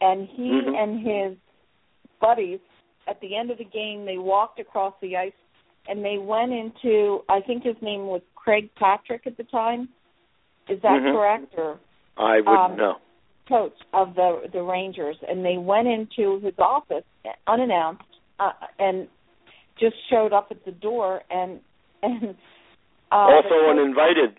[0.00, 0.74] And he mm-hmm.
[0.74, 1.38] and his
[2.20, 2.60] buddies
[3.08, 5.32] at the end of the game they walked across the ice
[5.88, 9.88] and they went into I think his name was Craig Patrick at the time.
[10.68, 11.16] Is that mm-hmm.
[11.16, 11.78] correct or
[12.16, 12.94] I wouldn't um, know.
[13.48, 17.04] Coach of the the Rangers and they went into his office
[17.46, 18.04] unannounced
[18.40, 19.08] uh, and
[19.78, 21.60] just showed up at the door and
[22.02, 22.34] and
[23.12, 24.36] uh, also uninvited.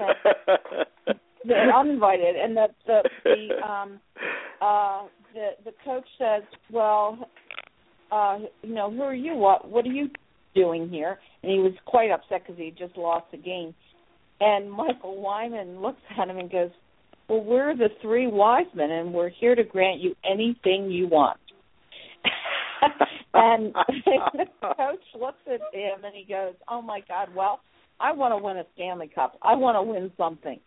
[1.45, 3.99] they're uninvited and the the the um
[4.61, 7.29] uh the the coach says, "Well,
[8.11, 9.35] uh, you know, who are you?
[9.35, 10.09] What what are you
[10.55, 11.19] doing here?
[11.43, 13.73] And he was quite upset because he just lost the game.
[14.39, 16.71] And Michael Wyman looks at him and goes,
[17.27, 21.39] "Well, we're the three wise men, and we're here to grant you anything you want."
[23.33, 23.73] and
[24.33, 27.29] the coach looks at him and he goes, "Oh my God!
[27.35, 27.59] Well,
[27.99, 29.37] I want to win a Stanley Cup.
[29.41, 30.59] I want to win something."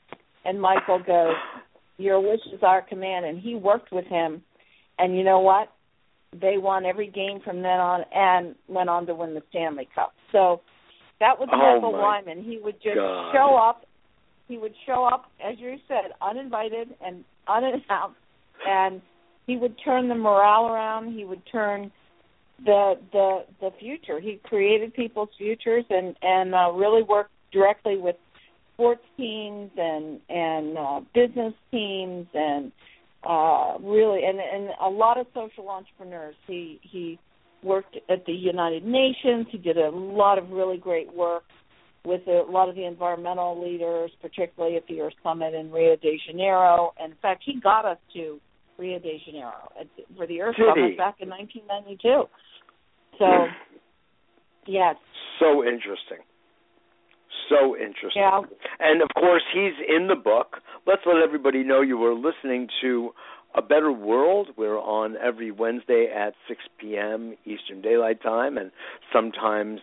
[0.45, 1.35] And Michael goes,
[1.99, 4.43] "Your wish is our command." And he worked with him,
[4.99, 5.69] and you know what?
[6.41, 10.15] they won every game from then on and went on to win the Stanley Cup.
[10.33, 10.61] So
[11.21, 12.45] that was oh Michael Wyman.
[12.45, 13.33] He would just God.
[13.33, 13.85] show up.
[14.49, 18.19] He would show up, as you said, uninvited and unannounced,
[18.67, 19.01] and
[19.47, 21.17] he would turn the morale around.
[21.17, 21.91] He would turn
[22.63, 24.21] the the the future.
[24.21, 28.17] He created people's futures and and uh, really worked directly with
[28.75, 32.73] sports teams and and uh, business teams and
[33.27, 36.35] uh, really, and and a lot of social entrepreneurs.
[36.47, 37.19] He he
[37.63, 39.47] worked at the United Nations.
[39.51, 41.45] He did a lot of really great work
[42.05, 46.21] with a lot of the environmental leaders, particularly at the Earth Summit in Rio de
[46.27, 46.93] Janeiro.
[47.01, 48.39] And in fact, he got us to
[48.79, 49.53] Rio de Janeiro
[50.17, 52.25] for the Earth Summit back in 1992.
[53.19, 53.25] So,
[54.67, 54.97] yes.
[55.39, 56.19] So interesting.
[57.49, 58.23] So interesting.
[58.23, 58.41] Yeah.
[58.81, 60.59] And of course, he's in the book.
[60.87, 63.11] Let's let everybody know you were listening to
[63.55, 64.49] A Better World.
[64.57, 67.35] We're on every Wednesday at 6 p.m.
[67.45, 68.71] Eastern Daylight Time, and
[69.13, 69.81] sometimes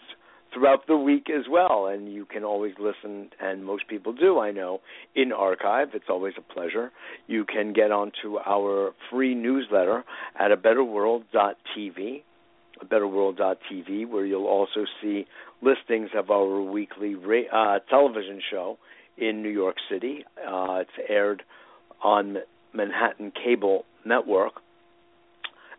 [0.53, 1.87] throughout the week as well.
[1.87, 4.81] And you can always listen, and most people do, I know,
[5.15, 5.89] in archive.
[5.93, 6.91] It's always a pleasure.
[7.27, 10.03] You can get onto our free newsletter
[10.39, 12.23] at a betterworld.tv,
[12.81, 15.25] a betterworld.tv, where you'll also see
[15.61, 17.15] listings of our weekly
[17.53, 18.77] uh, television show
[19.17, 20.25] in New York City.
[20.37, 21.43] Uh, it's aired
[22.03, 22.37] on
[22.73, 24.53] Manhattan Cable Network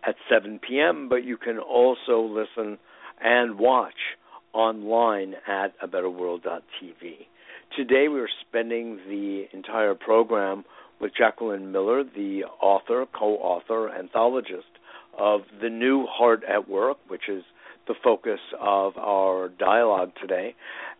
[0.07, 2.79] at 7 p.m., but you can also listen
[3.21, 3.95] and watch
[4.53, 7.27] online at a abetterworld.tv.
[7.77, 10.65] Today we are spending the entire program
[11.01, 14.62] with Jacqueline Miller, the author, co-author, anthologist
[15.19, 17.43] of The New Heart at Work, which is
[17.88, 20.55] the focus of our dialogue today.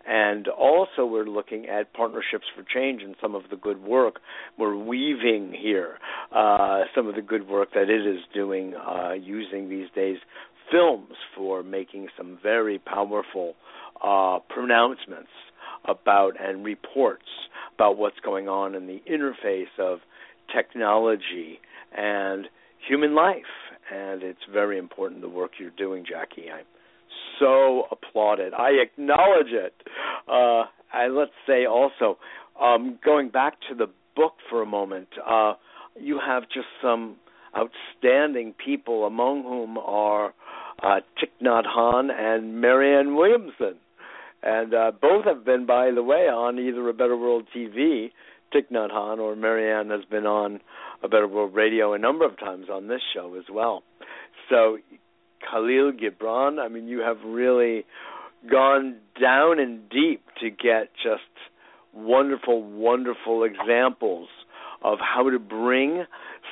[0.05, 4.17] And also, we're looking at partnerships for change and some of the good work
[4.59, 5.99] we're weaving here,
[6.35, 10.17] uh, some of the good work that it is doing uh, using these days
[10.73, 13.55] films for making some very powerful
[14.03, 15.31] uh, pronouncements
[15.85, 17.27] about and reports
[17.75, 19.99] about what's going on in the interface of
[20.55, 21.61] technology
[21.97, 22.47] and
[22.89, 23.43] human life.
[23.93, 26.51] And it's very important the work you're doing, Jackie.
[26.51, 26.63] I
[27.39, 28.53] so applaud it.
[28.55, 29.75] I acknowledge it.
[30.29, 32.19] Uh, and let's say also,
[32.61, 35.55] um, going back to the book for a moment, uh,
[35.99, 37.17] you have just some
[37.57, 40.33] outstanding people, among whom are
[40.83, 43.77] uh, Thich Nhat Hanh and Marianne Williamson.
[44.43, 48.11] And uh, both have been, by the way, on either A Better World TV,
[48.55, 50.61] Thich Nhat Hanh, or Marianne has been on
[51.03, 53.83] A Better World Radio a number of times on this show as well.
[54.51, 54.79] So,
[55.51, 57.85] Khalil Gibran, I mean, you have really
[58.51, 61.23] gone down and deep to get just
[61.95, 64.29] wonderful, wonderful examples
[64.83, 66.05] of how to bring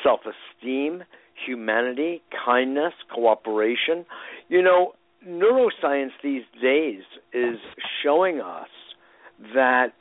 [0.02, 1.02] self esteem
[1.46, 4.04] humanity, kindness, cooperation.
[4.48, 4.92] You know,
[5.26, 7.58] neuroscience these days is
[8.02, 8.68] showing us
[9.54, 9.92] that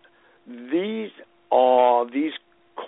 [0.48, 1.10] these
[1.52, 2.34] are these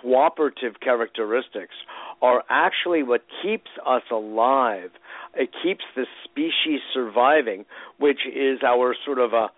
[0.00, 1.74] cooperative characteristics
[2.20, 4.90] are actually what keeps us alive.
[5.34, 7.64] It keeps the species surviving,
[7.98, 9.48] which is our sort of a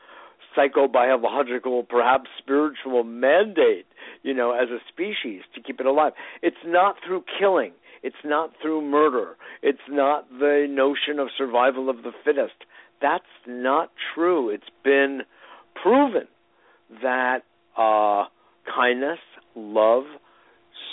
[0.56, 3.86] psychobiological, perhaps spiritual mandate,
[4.22, 6.12] you know, as a species to keep it alive.
[6.42, 7.72] It's not through killing.
[8.04, 9.34] It's not through murder.
[9.62, 12.52] It's not the notion of survival of the fittest.
[13.00, 14.50] That's not true.
[14.50, 15.22] It's been
[15.82, 16.28] proven
[17.00, 17.38] that
[17.78, 18.24] uh,
[18.76, 19.20] kindness,
[19.56, 20.04] love,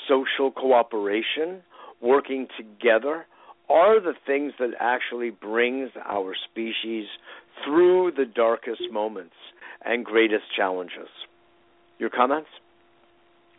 [0.07, 1.63] social cooperation,
[2.01, 3.25] working together
[3.69, 7.07] are the things that actually brings our species
[7.65, 9.35] through the darkest moments
[9.83, 11.09] and greatest challenges.
[11.99, 12.49] Your comments?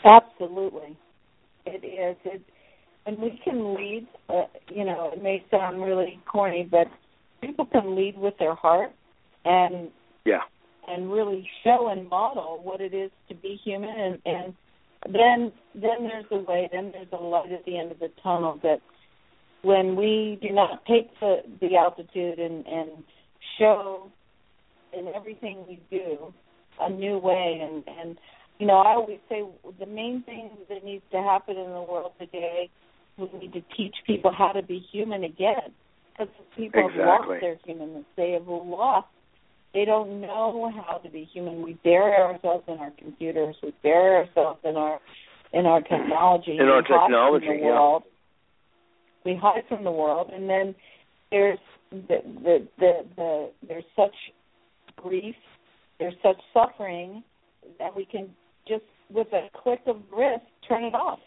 [0.05, 0.97] Absolutely.
[1.66, 1.85] It
[2.26, 2.41] is.
[3.07, 4.07] And we can lead.
[4.28, 6.86] Uh, you know, it may sound really corny, but
[7.40, 8.92] people can lead with their heart
[9.44, 9.90] and
[10.24, 10.40] yeah,
[10.88, 13.90] and really show and model what it is to be human.
[13.90, 14.55] And, and
[15.09, 16.68] then then there's a way.
[16.72, 18.80] Then there's a light at the end of the tunnel that
[19.62, 22.90] when we do not take the the altitude and and
[23.59, 24.11] show
[24.92, 26.32] in everything we do
[26.80, 28.18] a new way and and
[28.59, 29.42] you know I always say
[29.78, 32.70] the main thing that needs to happen in the world today
[33.19, 35.73] we need to teach people how to be human again
[36.13, 37.01] because people exactly.
[37.01, 38.05] have lost their humanness.
[38.17, 39.07] They have lost.
[39.75, 41.63] They don't know how to be human.
[41.63, 43.57] We bury ourselves in our computers.
[43.63, 45.01] We bury ourselves in our
[45.53, 46.57] in our technology.
[46.59, 48.03] In our technology, the world.
[49.25, 50.75] We hide from the world, and then
[51.31, 51.59] there's
[51.91, 54.15] the, the the the there's such
[54.97, 55.37] grief,
[55.99, 57.23] there's such suffering
[57.79, 58.31] that we can
[58.67, 61.19] just with a click of wrist turn it off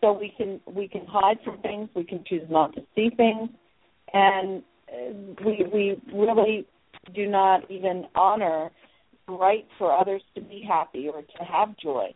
[0.00, 1.88] so we can we can hide from things.
[1.94, 3.50] We can choose not to see things.
[4.12, 6.66] And uh, we we really
[7.14, 8.70] do not even honor
[9.26, 12.14] the right for others to be happy or to have joy.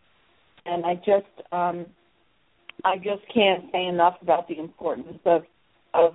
[0.64, 1.86] And i just um
[2.84, 5.42] i just can't say enough about the importance of
[5.92, 6.12] of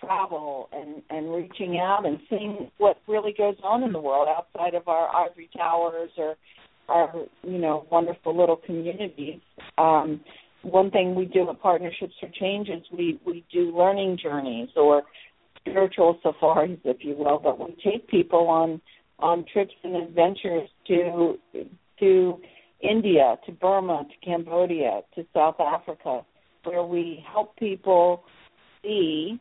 [0.00, 4.74] travel and and reaching out and seeing what really goes on in the world outside
[4.74, 6.36] of our ivory towers or
[6.88, 9.40] our you know wonderful little communities.
[9.76, 10.20] Um
[10.70, 15.02] one thing we do at Partnerships for Change is we, we do learning journeys or
[15.60, 18.80] spiritual safaris, if you will, but we take people on
[19.20, 21.38] on trips and adventures to
[21.98, 22.38] to
[22.80, 26.24] India, to Burma, to Cambodia, to South Africa,
[26.64, 28.22] where we help people
[28.82, 29.40] see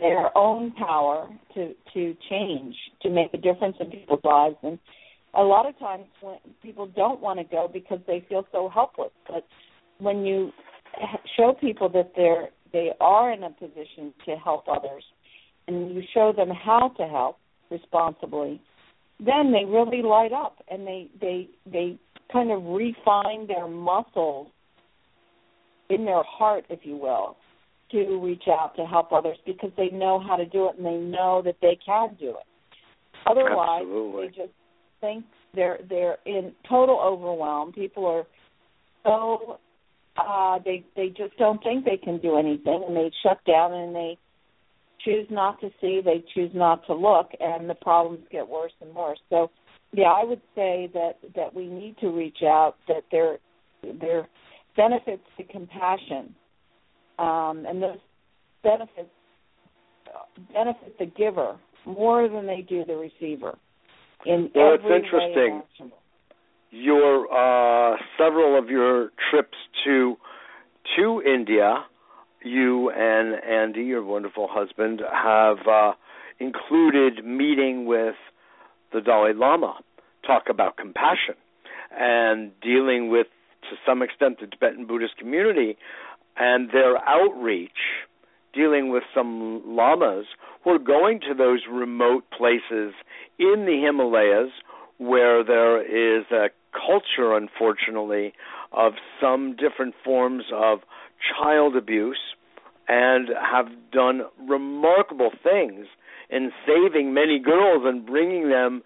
[0.00, 4.56] their own power to to change, to make a difference in people's lives.
[4.62, 4.78] And
[5.34, 9.12] a lot of times, when people don't want to go because they feel so helpless.
[9.26, 9.46] But
[10.02, 10.50] when you
[11.36, 15.04] show people that they're they are in a position to help others,
[15.68, 17.36] and you show them how to help
[17.70, 18.60] responsibly,
[19.18, 21.98] then they really light up and they they they
[22.32, 24.48] kind of refine their muscles
[25.90, 27.36] in their heart, if you will,
[27.90, 30.96] to reach out to help others because they know how to do it and they
[30.96, 32.46] know that they can do it.
[33.26, 34.28] Otherwise, Absolutely.
[34.28, 34.52] they just
[35.00, 35.24] think
[35.54, 37.72] they're they're in total overwhelm.
[37.72, 38.24] People are
[39.04, 39.58] so
[40.16, 43.94] uh they they just don't think they can do anything and they shut down and
[43.94, 44.18] they
[45.04, 48.94] choose not to see, they choose not to look and the problems get worse and
[48.94, 49.18] worse.
[49.30, 49.50] So
[49.92, 53.38] yeah, I would say that that we need to reach out that there
[54.00, 54.28] there
[54.76, 56.34] benefits to compassion.
[57.18, 57.98] Um and those
[58.62, 59.10] benefits
[60.52, 61.56] benefit the giver
[61.86, 63.58] more than they do the receiver.
[64.24, 65.62] In Well, every it's interesting.
[66.72, 70.16] Your uh, several of your trips to
[70.96, 71.84] to India,
[72.42, 75.92] you and Andy, your wonderful husband, have uh,
[76.40, 78.14] included meeting with
[78.92, 79.74] the Dalai Lama,
[80.26, 81.34] talk about compassion
[81.94, 83.26] and dealing with,
[83.68, 85.76] to some extent, the Tibetan Buddhist community
[86.36, 87.70] and their outreach,
[88.54, 90.26] dealing with some lamas
[90.64, 92.94] who are going to those remote places
[93.38, 94.50] in the Himalayas
[94.98, 98.32] where there is a culture, unfortunately,
[98.72, 100.80] of some different forms of
[101.38, 102.20] child abuse
[102.88, 105.86] and have done remarkable things
[106.30, 108.82] in saving many girls and bringing them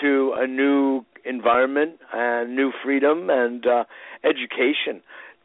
[0.00, 3.84] to a new environment and new freedom and uh,
[4.24, 5.02] education.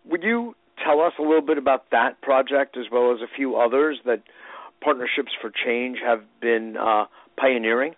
[0.09, 3.55] Would you tell us a little bit about that project as well as a few
[3.55, 4.21] others that
[4.83, 7.05] Partnerships for Change have been uh,
[7.37, 7.95] pioneering?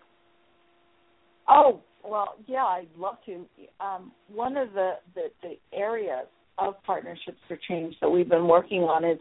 [1.49, 3.45] Oh, well, yeah, I'd love to.
[3.79, 6.27] Um, one of the, the, the areas
[6.57, 9.19] of Partnerships for Change that we've been working on is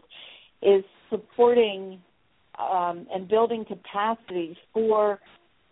[0.61, 2.01] is supporting
[2.57, 5.19] um, and building capacity for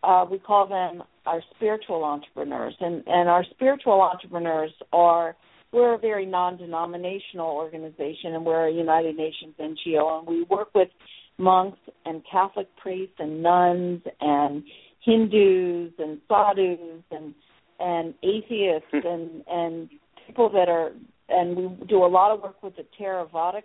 [0.03, 5.35] uh, we call them our spiritual entrepreneurs, and and our spiritual entrepreneurs are
[5.71, 10.89] we're a very non-denominational organization, and we're a United Nations NGO, and we work with
[11.37, 14.63] monks and Catholic priests and nuns and
[15.05, 17.33] Hindus and sadhus and
[17.79, 19.89] and atheists and and
[20.25, 20.91] people that are
[21.29, 23.63] and we do a lot of work with the Theravadic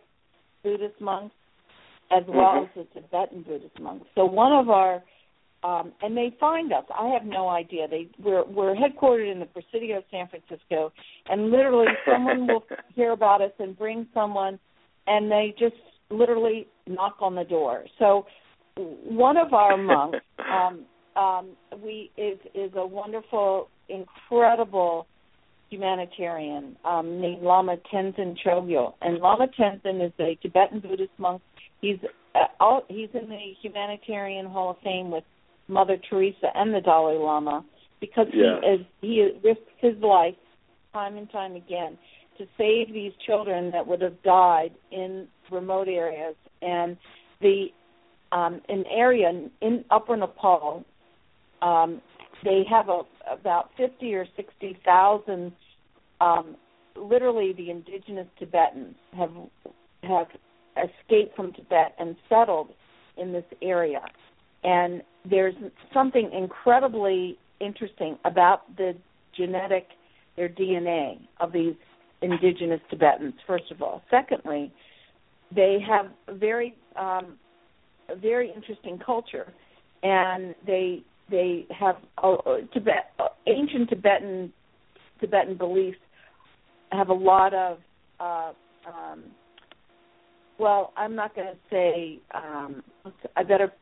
[0.63, 1.35] Buddhist monks
[2.11, 2.63] as well Mhm.
[2.65, 4.07] as the Tibetan Buddhist monks.
[4.15, 5.03] So one of our
[5.63, 6.85] um, and they find us.
[6.99, 7.87] I have no idea.
[7.87, 10.91] They we're we're headquartered in the Presidio of San Francisco,
[11.29, 12.65] and literally someone will
[12.95, 14.59] hear about us and bring someone,
[15.07, 15.77] and they just
[16.09, 17.85] literally knock on the door.
[17.99, 18.27] So
[18.77, 20.21] one of our monks,
[20.51, 20.87] um,
[21.21, 21.45] um,
[21.85, 25.07] we is is a wonderful, incredible
[25.69, 31.43] humanitarian um, named Lama Tenzin Chogyal, and Lama Tenzin is a Tibetan Buddhist monk.
[31.81, 31.99] He's
[32.35, 35.25] uh, all, he's in the Humanitarian Hall of Fame with
[35.69, 37.65] Mother Teresa and the Dalai Lama
[38.01, 38.61] because Yeah.
[38.63, 40.35] he is he risks his life
[40.93, 41.99] time and time again
[42.39, 46.97] to save these children that would have died in remote areas and
[47.41, 47.67] the
[48.33, 50.85] um an area in, in upper Nepal
[51.63, 52.01] um
[52.45, 55.53] they have a about 50 or 60,000
[56.21, 56.57] um
[56.97, 59.33] literally the indigenous Tibetans have
[60.03, 60.27] have
[60.77, 62.69] escaped from Tibet and settled
[63.17, 64.01] in this area.
[64.65, 65.55] And there's
[65.93, 68.95] something incredibly interesting about the
[69.37, 69.89] genetic
[70.37, 71.75] their DNA of these
[72.23, 74.03] indigenous Tibetans first of all.
[74.11, 74.73] Secondly
[75.55, 76.07] they have
[76.39, 77.39] very um
[78.09, 79.53] a very interesting culture
[80.03, 82.37] and they they have uh,
[82.73, 84.53] Tibet uh, ancient Tibetan
[85.21, 85.99] Tibetan beliefs
[86.93, 87.79] have a lot of
[88.19, 88.53] uh
[88.87, 89.25] um
[90.59, 92.83] well I'm not going to say um
[93.37, 93.73] I better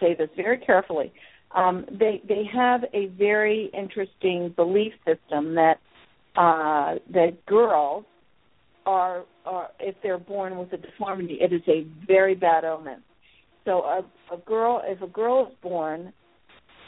[0.00, 1.12] say this very carefully.
[1.54, 5.78] Um they they have a very interesting belief system that
[6.36, 8.04] uh that girls
[8.84, 13.02] are are if they're born with a deformity it is a very bad omen
[13.64, 16.12] so a a girl if a girl is born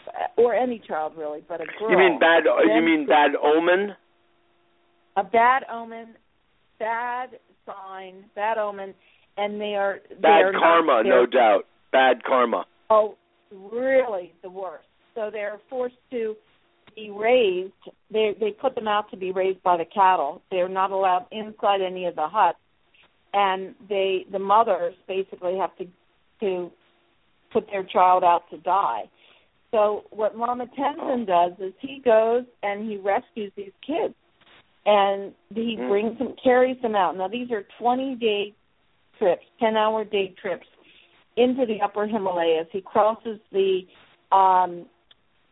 [0.09, 2.45] Uh, or any child really but a girl You mean bad?
[2.45, 3.95] You mean bad omen?
[5.17, 6.09] a bad omen
[6.79, 7.31] bad
[7.67, 8.95] sign bad omen
[9.37, 11.67] and they are they Bad are not- karma, they're- no doubt.
[11.93, 12.67] Bad karma.
[12.91, 13.17] Oh,
[13.53, 14.87] really the worst.
[15.15, 16.37] So they're forced to
[16.95, 17.73] be raised.
[18.11, 20.43] They they put them out to be raised by the cattle.
[20.51, 22.59] They're not allowed inside any of the huts,
[23.33, 25.87] and they the mothers basically have to
[26.41, 26.71] to
[27.53, 29.09] put their child out to die.
[29.71, 34.15] So what Lama Tenzin does is he goes and he rescues these kids,
[34.87, 35.89] and he Mm.
[35.89, 37.17] brings them, carries them out.
[37.17, 38.55] Now these are 20 day
[39.19, 40.67] trips, 10 hour day trips
[41.37, 42.69] into the Upper Himalayas.
[42.73, 43.87] He crosses the
[44.33, 44.87] um,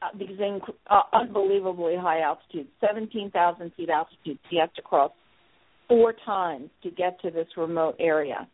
[0.03, 4.39] uh, these inc- uh, unbelievably high altitudes, 17,000 feet altitude.
[4.51, 5.11] He has to cross
[5.89, 8.47] four times to get to this remote area.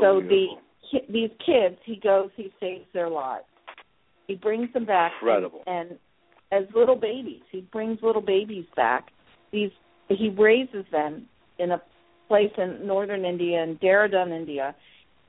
[0.00, 0.46] So the
[1.10, 3.44] these kids, he goes, he saves their lives.
[4.28, 5.98] He brings them back, and- and,
[6.52, 9.10] as little babies, he brings little babies back.
[9.50, 9.72] These
[10.08, 11.82] he raises them in a
[12.28, 14.74] place in northern India, in Dehradun, India,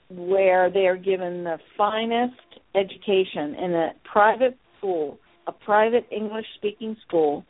[0.09, 6.95] where they are given the finest education in a private school, a private English speaking
[7.05, 7.43] school.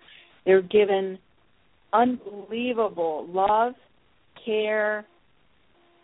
[0.46, 1.20] They're given
[1.94, 3.76] unbelievable love,
[4.44, 5.06] care,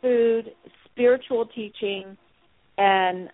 [0.01, 0.53] food,
[0.85, 2.17] spiritual teaching,
[2.77, 3.29] and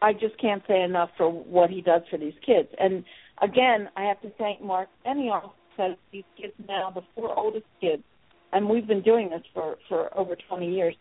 [0.00, 2.68] I just can't say enough for what he does for these kids.
[2.78, 3.04] And
[3.42, 8.02] again, I have to thank Mark Benioff because these kids now, the four oldest kids,
[8.52, 10.94] and we've been doing this for for over 20 years.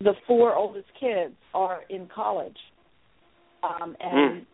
[0.00, 2.56] The four oldest kids are in college,
[3.62, 4.46] um, and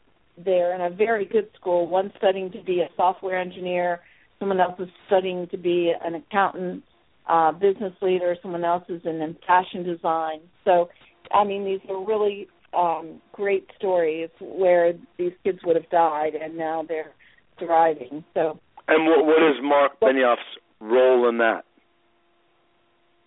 [0.45, 1.86] they're in a very good school.
[1.89, 4.01] One studying to be a software engineer,
[4.39, 6.84] someone else is studying to be an accountant,
[7.28, 10.41] uh, business leader, someone else is in fashion design.
[10.64, 10.91] So,
[11.32, 16.56] I mean, these are really um, great stories where these kids would have died and
[16.56, 17.12] now they're
[17.58, 18.24] thriving.
[18.34, 20.40] So And what, what is Mark Benioff's
[20.80, 21.64] role in that?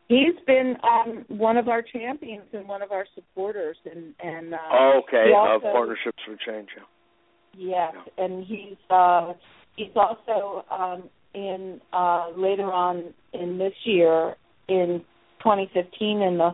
[0.07, 4.57] he's been um, one of our champions and one of our supporters, and and uh,
[4.71, 6.67] Oh, okay, he uh, Partnerships for Change.
[6.77, 7.91] yeah.
[7.93, 9.33] Yes, and he's uh
[9.75, 14.35] he's also um in uh later on in this year
[14.67, 15.01] in
[15.39, 16.51] 2015 in the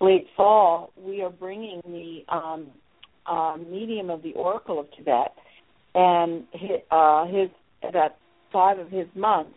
[0.00, 2.66] late fall we are bringing the um
[3.26, 5.32] uh medium of the Oracle of Tibet
[5.94, 7.48] and his, uh his
[7.88, 8.12] about
[8.52, 9.50] five of his monks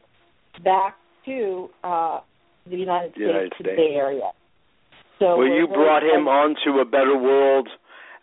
[0.63, 2.19] back to uh
[2.69, 3.69] the United States United to States.
[3.69, 4.31] the Bay Area.
[5.19, 7.69] So Well, you brought him on to a better world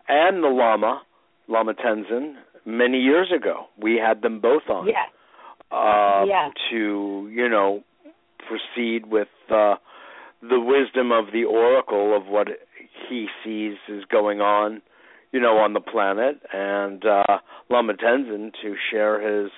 [0.08, 1.02] and the Lama,
[1.48, 3.66] Lama Tenzin, many years ago.
[3.80, 4.86] We had them both on.
[4.86, 5.08] Yes.
[5.70, 6.52] uh, Yes.
[6.70, 7.82] to you know
[8.48, 9.74] proceed with uh,
[10.41, 12.49] the wisdom of the oracle of what
[13.09, 14.82] he sees is going on,
[15.32, 17.39] you know, on the planet, and uh,
[17.70, 19.51] Lama Tenzin to share his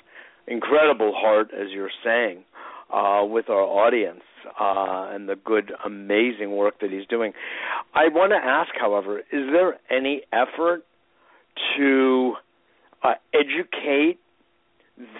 [0.46, 2.44] incredible heart, as you're saying,
[2.92, 4.22] uh, with our audience
[4.60, 7.32] uh, and the good, amazing work that he's doing.
[7.94, 10.82] I want to ask, however, is there any effort
[11.76, 12.34] to
[13.02, 14.18] uh, educate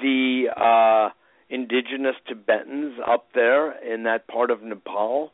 [0.03, 1.11] the uh,
[1.49, 5.33] indigenous Tibetans up there in that part of Nepal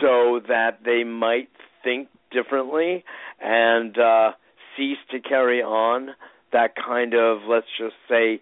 [0.00, 1.48] so that they might
[1.84, 3.04] think differently
[3.40, 4.32] and uh,
[4.76, 6.10] cease to carry on
[6.52, 8.40] that kind of, let's just say,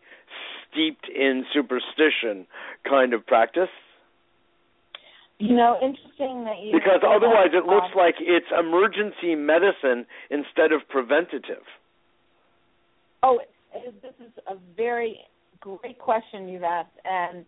[0.70, 2.46] steeped in superstition
[2.88, 3.68] kind of practice?
[5.38, 10.80] You know, interesting that you Because otherwise it looks like it's emergency medicine instead of
[10.88, 11.62] preventative.
[13.22, 13.40] Oh,
[13.74, 15.18] this is a very
[15.60, 17.44] great question you've asked, and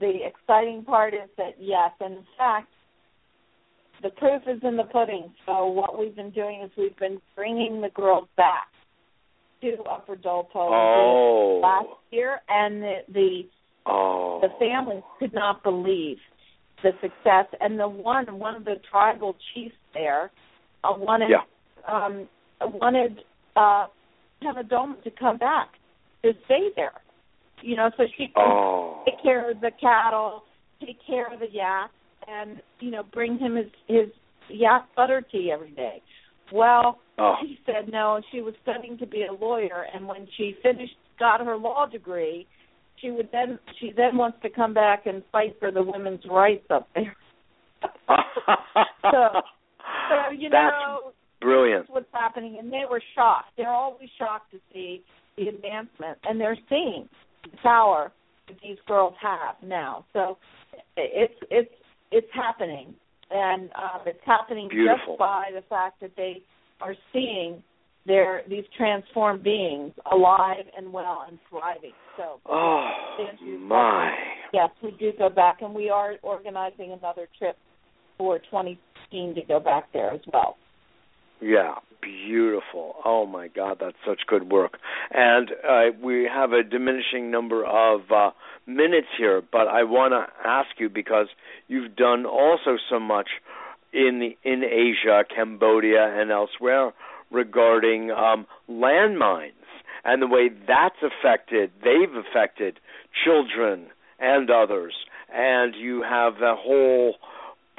[0.00, 2.68] the exciting part is that yes, and in fact,
[4.02, 5.32] the proof is in the pudding.
[5.46, 8.68] So what we've been doing is we've been bringing the girls back
[9.62, 11.60] to Upper Dolpo Oh.
[11.62, 13.48] last year, and the the
[13.86, 14.40] Oh.
[14.40, 16.18] the families could not believe
[16.82, 17.46] the success.
[17.60, 20.30] And the one one of the tribal chiefs there
[20.84, 21.44] uh, wanted Yeah.
[21.86, 22.28] um,
[22.60, 23.24] wanted
[23.56, 23.86] uh,
[24.68, 25.68] Dome to come back
[26.22, 26.94] to stay there.
[27.62, 29.02] You know, so she could Oh.
[29.04, 30.44] take care of the cattle,
[30.80, 31.90] take care of the yak,
[32.30, 34.06] and you know, bring him his his
[34.48, 36.02] yak butter tea every day.
[36.52, 37.34] Well, Oh.
[37.42, 38.20] she said no.
[38.32, 42.46] She was studying to be a lawyer, and when she finished, got her law degree,
[43.00, 46.64] she would then she then wants to come back and fight for the women's rights
[46.70, 47.14] up there.
[49.02, 49.40] so,
[50.08, 51.82] so you That's know, brilliant.
[51.82, 53.50] that's what's happening, and they were shocked.
[53.56, 55.02] They're always shocked to see
[55.36, 57.08] the advancement, and they're seeing
[57.44, 58.12] the power
[58.48, 60.04] that these girls have now.
[60.12, 60.38] So
[60.96, 61.70] it's it's
[62.10, 62.94] it's happening,
[63.30, 65.14] and um, it's happening Beautiful.
[65.14, 66.42] just by the fact that they
[66.80, 67.62] are seeing
[68.06, 71.92] their these transformed beings alive and well and thriving.
[72.16, 72.90] So Oh
[73.60, 74.12] my!
[74.52, 77.56] yes, we do go back, and we are organizing another trip
[78.18, 80.56] for 2016 to go back there as well.
[81.40, 82.96] Yeah, beautiful.
[83.04, 84.78] Oh my God, that's such good work.
[85.10, 88.30] And uh, we have a diminishing number of uh,
[88.66, 91.28] minutes here, but I want to ask you because
[91.68, 93.28] you've done also so much
[93.92, 96.92] in the in Asia, Cambodia, and elsewhere
[97.30, 99.52] regarding um, landmines
[100.04, 101.70] and the way that's affected.
[101.82, 102.78] They've affected
[103.24, 103.86] children
[104.18, 104.94] and others,
[105.32, 107.14] and you have a whole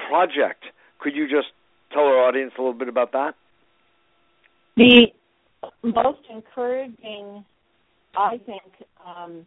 [0.08, 0.64] project.
[0.98, 1.48] Could you just
[1.92, 3.34] tell our audience a little bit about that?
[4.76, 5.06] The
[5.82, 7.44] most encouraging,
[8.16, 8.62] I think,
[9.04, 9.46] um,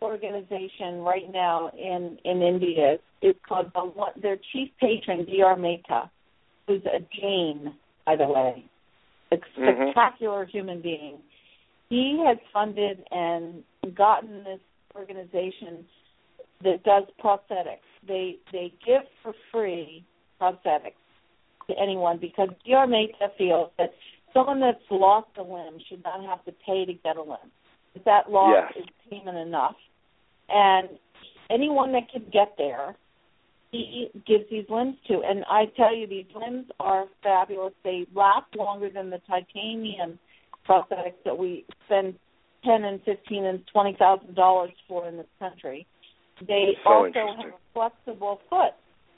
[0.00, 5.56] organization right now in in India is called the, their chief patron Dr.
[5.60, 6.10] Mehta,
[6.66, 8.64] who's a Jain, by the way,
[9.30, 9.62] a mm-hmm.
[9.62, 10.56] spectacular mm-hmm.
[10.56, 11.18] human being.
[11.88, 13.62] He has funded and
[13.94, 14.60] gotten this
[14.96, 15.84] organization
[16.62, 17.86] that does prosthetics.
[18.06, 20.04] They they give for free
[20.40, 21.01] prosthetics
[21.68, 22.86] to anyone because Dr.
[22.86, 23.92] Mehta feels that
[24.34, 27.50] someone that's lost a limb should not have to pay to get a limb.
[27.94, 28.84] If that loss yes.
[28.84, 29.76] is payment enough.
[30.48, 30.88] And
[31.50, 32.96] anyone that can get there,
[33.70, 35.22] he gives these limbs to.
[35.24, 37.72] And I tell you, these limbs are fabulous.
[37.84, 40.18] They last longer than the titanium
[40.68, 42.14] prosthetics that we spend
[42.64, 45.86] ten and fifteen and twenty thousand dollars for in this country.
[46.46, 48.74] They so also have a flexible foot.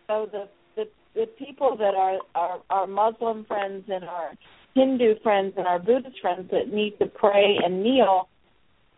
[0.06, 4.32] So the the the people that are our our Muslim friends and our
[4.74, 8.28] Hindu friends and our Buddhist friends that need to pray and kneel,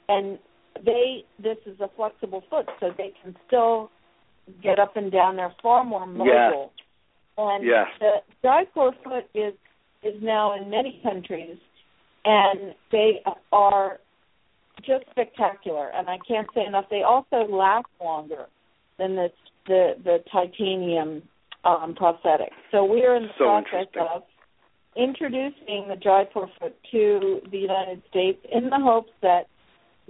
[0.08, 0.38] and
[0.84, 3.90] they this is a flexible foot, so they can still
[4.62, 5.36] get up and down.
[5.36, 6.26] They're far more mobile.
[6.26, 6.70] Yes.
[7.38, 7.86] And yes.
[8.00, 8.12] the
[8.42, 9.54] Jaipur foot is
[10.02, 11.58] is now in many countries,
[12.24, 13.22] and they
[13.52, 13.98] are
[14.86, 15.90] just spectacular.
[15.94, 16.86] And I can't say enough.
[16.90, 18.46] They also last longer
[18.98, 19.28] than the
[19.66, 21.22] the, the titanium
[21.66, 22.56] um, prosthetics.
[22.70, 24.22] So we are in the so process of
[24.96, 29.46] introducing the Jaipur foot to the United States in the hopes that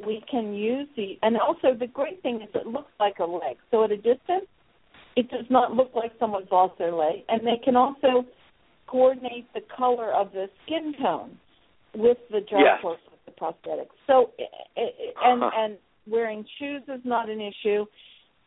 [0.06, 3.56] we can use the and also the great thing is it looks like a leg.
[3.70, 4.46] So at a distance
[5.16, 7.24] it does not look like someone's lost their leg.
[7.28, 8.26] And they can also
[8.86, 11.38] coordinate the color of the skin tone
[11.94, 12.78] with the Jaipur yes.
[12.82, 13.96] foot, the prosthetics.
[14.06, 14.30] So
[14.76, 15.50] and uh-huh.
[15.56, 17.86] and wearing shoes is not an issue.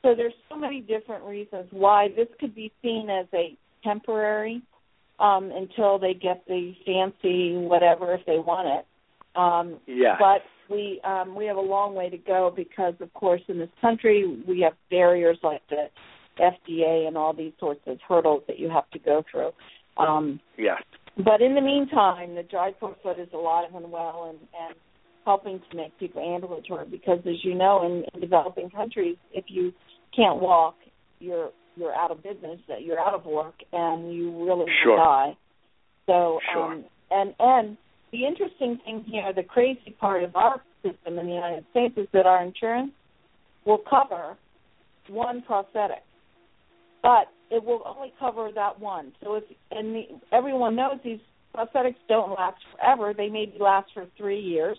[0.01, 4.61] So there's so many different reasons why this could be seen as a temporary
[5.19, 8.85] um, until they get the fancy whatever if they want it.
[9.39, 10.15] Um, yeah.
[10.17, 13.69] But we um, we have a long way to go because, of course, in this
[13.81, 15.87] country we have barriers like the
[16.39, 19.51] FDA and all these sorts of hurdles that you have to go through.
[19.97, 20.81] Um, yes.
[21.17, 24.75] But in the meantime, the Jaipur foot is alive and well and, and
[25.25, 29.73] helping to make people ambulatory because, as you know, in, in developing countries, if you
[30.16, 30.76] can't walk,
[31.20, 34.97] you're you're out of business, that you're out of work, and you really sure.
[34.97, 35.38] die.
[36.05, 36.74] So, sure.
[36.74, 37.78] um, and and
[38.12, 42.07] the interesting thing here, the crazy part of our system in the United States is
[42.14, 42.91] that our insurance
[43.66, 44.38] will cover
[45.07, 46.03] one prosthetic,
[47.01, 49.12] but it will only cover that one.
[49.24, 51.20] So if and the, everyone knows these
[51.55, 54.78] prosthetics don't last forever; they maybe last for three years,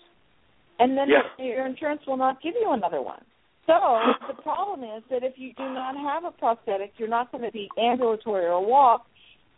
[0.79, 1.45] and then yeah.
[1.45, 3.21] your insurance will not give you another one.
[3.71, 7.43] So the problem is that if you do not have a prosthetic, you're not going
[7.43, 9.05] to be ambulatory or walk.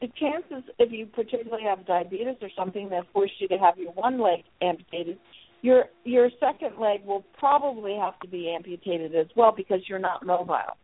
[0.02, 3.92] The chances, if you particularly have diabetes or something that forced you to have your
[3.94, 5.18] one leg amputated,
[5.62, 10.26] your your second leg will probably have to be amputated as well because you're not
[10.26, 10.78] mobile.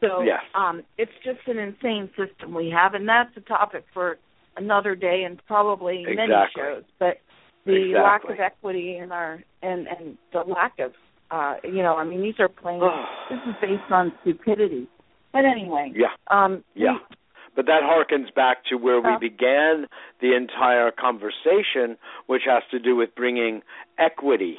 [0.00, 0.40] So yes.
[0.54, 4.18] um, it's just an insane system we have, and that's a topic for
[4.56, 6.16] another day and probably exactly.
[6.16, 6.84] many shows.
[6.98, 7.20] But
[7.66, 8.00] the exactly.
[8.00, 10.92] lack of equity in our and and the lack of
[11.34, 12.80] uh, you know, I mean, these are plain.
[13.30, 14.86] this is based on stupidity.
[15.32, 16.92] But anyway, yeah, um, yeah.
[17.10, 17.16] We,
[17.56, 19.86] but that harkens back to where we uh, began
[20.20, 23.62] the entire conversation, which has to do with bringing
[23.98, 24.56] equity,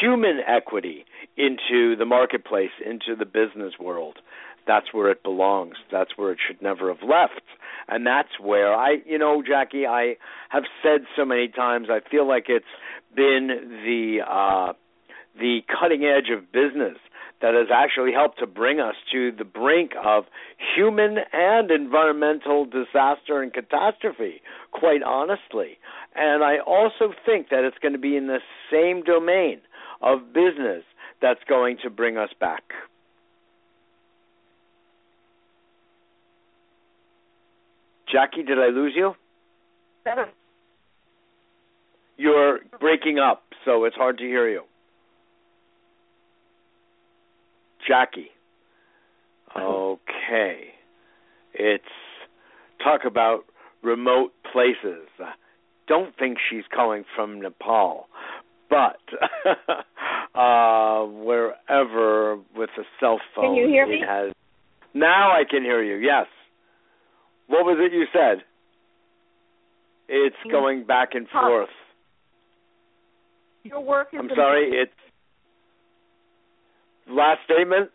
[0.00, 1.04] human equity,
[1.36, 4.18] into the marketplace, into the business world.
[4.66, 5.74] That's where it belongs.
[5.90, 7.42] That's where it should never have left.
[7.88, 10.16] And that's where I, you know, Jackie, I
[10.50, 12.64] have said so many times, I feel like it's
[13.14, 13.48] been
[13.84, 14.72] the uh
[15.38, 16.98] the cutting edge of business
[17.40, 20.24] that has actually helped to bring us to the brink of
[20.76, 25.78] human and environmental disaster and catastrophe, quite honestly.
[26.14, 28.38] And I also think that it's going to be in the
[28.70, 29.60] same domain
[30.00, 30.84] of business
[31.20, 32.62] that's going to bring us back.
[38.10, 39.14] Jackie, did I lose you?
[42.18, 44.62] You're breaking up, so it's hard to hear you.
[47.86, 48.30] Jackie.
[49.56, 50.58] Okay.
[51.54, 51.84] It's
[52.82, 53.44] talk about
[53.82, 55.08] remote places.
[55.88, 58.06] Don't think she's calling from Nepal,
[58.70, 59.00] but
[60.38, 64.00] uh, wherever with a cell phone, can you hear me?
[64.06, 64.32] has.
[64.94, 65.96] Now I can hear you.
[65.96, 66.26] Yes.
[67.48, 68.44] What was it you said?
[70.08, 71.68] It's going back and forth.
[73.64, 74.20] Your work is.
[74.20, 74.70] I'm sorry.
[74.72, 74.92] It's
[77.08, 77.90] last statement.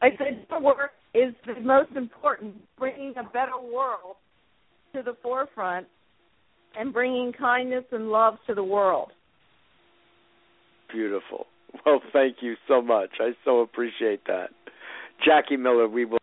[0.00, 4.16] I said your work is the most important, bringing a better world
[4.94, 5.86] to the forefront
[6.78, 9.10] and bringing kindness and love to the world.
[10.92, 11.46] Beautiful.
[11.84, 13.10] Well, thank you so much.
[13.20, 14.48] I so appreciate that.
[15.24, 16.17] Jackie Miller, we will